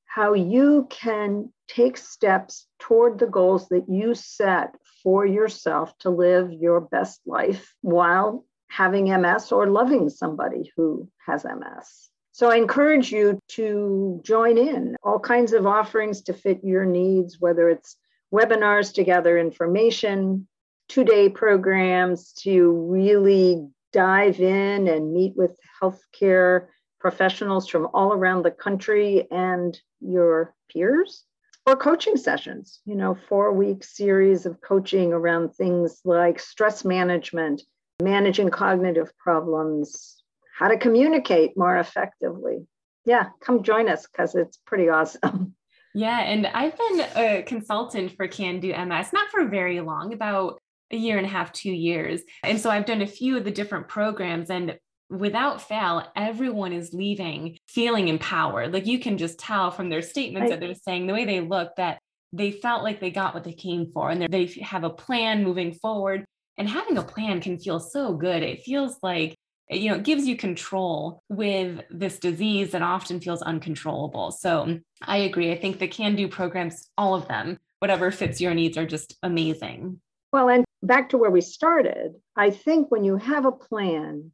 how 0.06 0.34
you 0.34 0.88
can 0.90 1.52
take 1.68 1.98
steps 1.98 2.68
toward 2.80 3.18
the 3.18 3.28
goals 3.28 3.68
that 3.70 3.90
you 3.90 4.14
set 4.14 4.76
for 5.02 5.26
yourself 5.26 5.98
to 6.00 6.10
live 6.10 6.52
your 6.54 6.82
best 6.82 7.20
life 7.26 7.74
while 7.82 8.46
having 8.68 9.06
MS 9.06 9.52
or 9.52 9.68
loving 9.68 10.10
somebody 10.10 10.72
who 10.76 11.10
has 11.26 11.44
MS. 11.44 12.10
So 12.32 12.50
I 12.50 12.56
encourage 12.56 13.12
you 13.12 13.40
to 13.50 14.20
join 14.24 14.58
in 14.58 14.96
all 15.04 15.20
kinds 15.20 15.54
of 15.54 15.68
offerings 15.68 16.24
to 16.24 16.34
fit 16.34 16.64
your 16.64 16.86
needs, 16.86 17.40
whether 17.40 17.70
it's 17.70 17.96
webinars 18.34 18.94
to 18.96 19.04
gather 19.04 19.38
information, 19.38 20.48
two 20.90 21.04
day 21.04 21.30
programs 21.30 22.34
to 22.34 22.72
really 22.90 23.68
dive 23.94 24.40
in 24.40 24.88
and 24.88 25.14
meet 25.14 25.34
with 25.38 25.58
healthcare 25.82 26.68
professionals 27.00 27.68
from 27.70 27.88
all 27.94 28.12
around 28.14 28.44
the 28.44 28.52
country 28.52 29.28
and 29.32 29.80
your 30.02 30.54
peers? 30.72 31.24
Or 31.66 31.78
coaching 31.78 32.18
sessions 32.18 32.82
you 32.84 32.96
know 32.96 33.16
four 33.30 33.54
week 33.54 33.86
series 33.86 34.46
of 34.46 34.60
coaching 34.60 35.14
around 35.14 35.56
things 35.56 36.02
like 36.04 36.38
stress 36.38 36.84
management 36.84 37.62
managing 38.02 38.50
cognitive 38.50 39.18
problems 39.18 40.22
how 40.58 40.68
to 40.68 40.78
communicate 40.78 41.58
more 41.58 41.78
effectively. 41.78 42.68
Yeah 43.06 43.30
come 43.40 43.64
join 43.64 43.88
us 43.88 44.08
because 44.08 44.36
it's 44.36 44.58
pretty 44.66 44.90
awesome. 44.90 45.56
Yeah 45.96 46.22
and 46.22 46.48
i've 46.48 46.76
been 46.76 47.00
a 47.16 47.44
consultant 47.44 48.18
for 48.18 48.28
can 48.28 48.60
do 48.60 48.70
ms 48.70 49.14
not 49.14 49.30
for 49.30 49.46
very 49.46 49.80
long 49.80 50.12
about 50.12 50.60
a 50.94 50.98
year 50.98 51.18
and 51.18 51.26
a 51.26 51.30
half, 51.30 51.52
two 51.52 51.72
years. 51.72 52.22
And 52.44 52.60
so 52.60 52.70
I've 52.70 52.86
done 52.86 53.02
a 53.02 53.08
few 53.08 53.36
of 53.36 53.44
the 53.44 53.52
different 53.52 53.88
programs 53.88 54.50
and 54.50 54.78
without 55.10 55.62
fail, 55.62 56.04
everyone 56.16 56.74
is 56.74 56.94
leaving 56.94 57.58
feeling 57.68 58.08
empowered. 58.08 58.74
Like 58.74 58.88
you 58.88 59.00
can 59.00 59.18
just 59.18 59.38
tell 59.38 59.72
from 59.72 59.90
their 59.90 60.02
statements 60.02 60.50
that 60.50 60.60
they're 60.60 60.74
saying, 60.74 61.08
the 61.08 61.14
way 61.14 61.26
they 61.26 61.42
look, 61.42 61.76
that 61.78 62.00
they 62.32 62.52
felt 62.52 62.84
like 62.84 63.00
they 63.00 63.12
got 63.12 63.34
what 63.34 63.44
they 63.44 63.54
came 63.54 63.92
for 63.92 64.10
and 64.10 64.24
they 64.32 64.46
have 64.62 64.84
a 64.84 64.90
plan 64.90 65.44
moving 65.44 65.74
forward. 65.74 66.26
And 66.58 66.70
having 66.70 66.98
a 66.98 67.04
plan 67.04 67.42
can 67.42 67.60
feel 67.60 67.80
so 67.80 68.14
good. 68.14 68.44
It 68.44 68.62
feels 68.62 68.98
like, 69.02 69.36
you 69.70 69.90
know, 69.90 69.96
it 69.96 70.04
gives 70.04 70.28
you 70.28 70.36
control 70.36 71.24
with 71.30 71.82
this 71.90 72.20
disease 72.20 72.72
that 72.72 72.82
often 72.82 73.20
feels 73.20 73.42
uncontrollable. 73.42 74.32
So 74.32 74.80
I 75.02 75.18
agree. 75.18 75.52
I 75.52 75.58
think 75.58 75.80
the 75.80 75.88
can 75.88 76.16
do 76.16 76.28
programs, 76.28 76.90
all 76.98 77.16
of 77.16 77.28
them, 77.28 77.58
whatever 77.80 78.12
fits 78.12 78.40
your 78.40 78.54
needs, 78.54 78.78
are 78.78 78.86
just 78.86 79.18
amazing. 79.24 80.00
Well, 80.32 80.50
and 80.50 80.66
back 80.84 81.10
to 81.10 81.18
where 81.18 81.32
we 81.32 81.42
started, 81.42 82.16
I 82.36 82.52
think 82.52 82.92
when 82.92 83.04
you 83.04 83.18
have 83.18 83.46
a 83.46 83.52
plan 83.52 84.32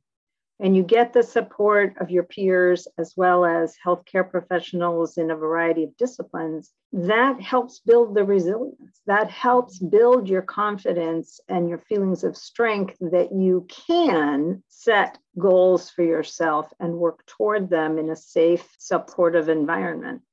and 0.60 0.76
you 0.76 0.84
get 0.84 1.14
the 1.14 1.24
support 1.24 1.96
of 2.02 2.10
your 2.10 2.24
peers 2.24 2.88
as 2.98 3.14
well 3.16 3.46
as 3.46 3.78
healthcare 3.86 4.30
professionals 4.30 5.18
in 5.18 5.32
a 5.32 5.36
variety 5.36 5.84
of 5.84 5.96
disciplines, 5.96 6.72
that 6.92 7.40
helps 7.40 7.80
build 7.80 8.14
the 8.14 8.26
resilience. 8.26 9.00
That 9.06 9.30
helps 9.30 9.80
build 9.80 10.28
your 10.28 10.42
confidence 10.42 11.40
and 11.48 11.70
your 11.70 11.78
feelings 11.78 12.26
of 12.26 12.36
strength 12.36 12.98
that 13.00 13.32
you 13.32 13.68
can 13.88 14.62
set 14.68 15.18
goals 15.38 15.90
for 15.90 16.04
yourself 16.04 16.74
and 16.80 16.96
work 16.96 17.26
toward 17.26 17.70
them 17.70 17.98
in 17.98 18.10
a 18.10 18.16
safe, 18.16 18.68
supportive 18.78 19.48
environment. 19.48 20.24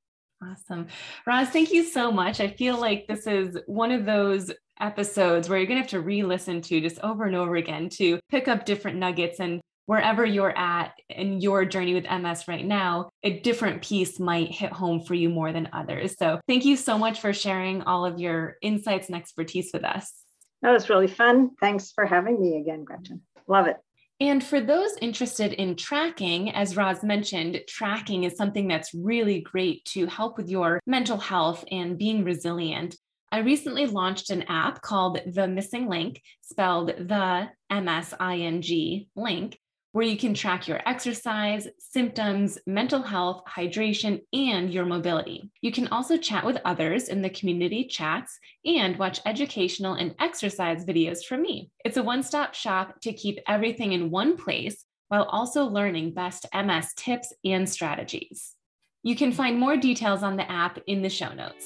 Awesome. 0.43 0.87
Roz, 1.25 1.49
thank 1.49 1.71
you 1.71 1.83
so 1.83 2.11
much. 2.11 2.39
I 2.39 2.47
feel 2.47 2.79
like 2.79 3.07
this 3.07 3.25
is 3.25 3.57
one 3.65 3.91
of 3.91 4.05
those 4.05 4.51
episodes 4.79 5.49
where 5.49 5.57
you're 5.57 5.67
going 5.67 5.77
to 5.77 5.81
have 5.81 5.89
to 5.89 6.01
re 6.01 6.21
listen 6.23 6.61
to 6.61 6.79
just 6.79 6.99
over 6.99 7.25
and 7.25 7.35
over 7.35 7.55
again 7.55 7.89
to 7.89 8.19
pick 8.29 8.47
up 8.47 8.65
different 8.65 8.97
nuggets 8.99 9.39
and 9.39 9.59
wherever 9.87 10.25
you're 10.25 10.55
at 10.55 10.93
in 11.09 11.41
your 11.41 11.65
journey 11.65 11.93
with 11.95 12.03
MS 12.03 12.47
right 12.47 12.65
now, 12.65 13.09
a 13.23 13.39
different 13.39 13.81
piece 13.81 14.19
might 14.19 14.51
hit 14.51 14.71
home 14.71 15.01
for 15.01 15.15
you 15.15 15.29
more 15.29 15.51
than 15.51 15.69
others. 15.73 16.15
So, 16.17 16.39
thank 16.47 16.65
you 16.65 16.75
so 16.75 16.97
much 16.97 17.19
for 17.19 17.33
sharing 17.33 17.81
all 17.83 18.05
of 18.05 18.19
your 18.19 18.57
insights 18.61 19.07
and 19.07 19.15
expertise 19.15 19.71
with 19.73 19.83
us. 19.83 20.13
That 20.61 20.71
was 20.71 20.89
really 20.89 21.07
fun. 21.07 21.51
Thanks 21.59 21.91
for 21.91 22.05
having 22.05 22.39
me 22.39 22.57
again, 22.57 22.83
Gretchen. 22.83 23.21
Love 23.47 23.67
it. 23.67 23.77
And 24.19 24.43
for 24.43 24.59
those 24.59 24.97
interested 24.99 25.53
in 25.53 25.75
tracking, 25.75 26.51
as 26.51 26.75
Roz 26.75 27.03
mentioned, 27.03 27.61
tracking 27.67 28.23
is 28.23 28.35
something 28.35 28.67
that's 28.67 28.93
really 28.95 29.41
great 29.41 29.85
to 29.85 30.07
help 30.07 30.37
with 30.37 30.49
your 30.49 30.81
mental 30.87 31.17
health 31.17 31.63
and 31.71 31.99
being 31.99 32.23
resilient. 32.23 32.95
I 33.31 33.39
recently 33.39 33.85
launched 33.85 34.31
an 34.31 34.43
app 34.43 34.81
called 34.81 35.19
The 35.25 35.41
MSing 35.41 35.87
Link, 35.87 36.21
spelled 36.41 36.87
the 36.87 37.49
M 37.69 37.87
S 37.87 38.13
I 38.19 38.37
N 38.37 38.61
G 38.63 39.07
link, 39.15 39.59
where 39.97 40.05
you 40.05 40.15
can 40.15 40.35
track 40.35 40.67
your 40.67 40.79
exercise, 40.87 41.67
symptoms, 41.79 42.59
mental 42.67 43.01
health, 43.01 43.41
hydration, 43.49 44.21
and 44.31 44.71
your 44.71 44.85
mobility. 44.85 45.49
You 45.61 45.71
can 45.71 45.87
also 45.87 46.17
chat 46.17 46.45
with 46.45 46.59
others 46.65 47.09
in 47.09 47.23
the 47.23 47.31
community 47.31 47.83
chats 47.85 48.37
and 48.63 48.95
watch 48.99 49.19
educational 49.25 49.95
and 49.95 50.13
exercise 50.19 50.85
videos 50.85 51.25
from 51.25 51.41
me. 51.41 51.71
It's 51.83 51.97
a 51.97 52.03
one 52.03 52.21
stop 52.21 52.53
shop 52.53 53.01
to 53.01 53.11
keep 53.11 53.39
everything 53.47 53.93
in 53.93 54.11
one 54.11 54.37
place 54.37 54.85
while 55.07 55.23
also 55.23 55.63
learning 55.63 56.13
best 56.13 56.45
MS 56.53 56.93
tips 56.95 57.33
and 57.43 57.67
strategies. 57.67 58.53
You 59.01 59.15
can 59.15 59.31
find 59.31 59.57
more 59.57 59.77
details 59.77 60.21
on 60.21 60.37
the 60.37 60.51
app 60.51 60.77
in 60.85 61.01
the 61.01 61.09
show 61.09 61.33
notes. 61.33 61.65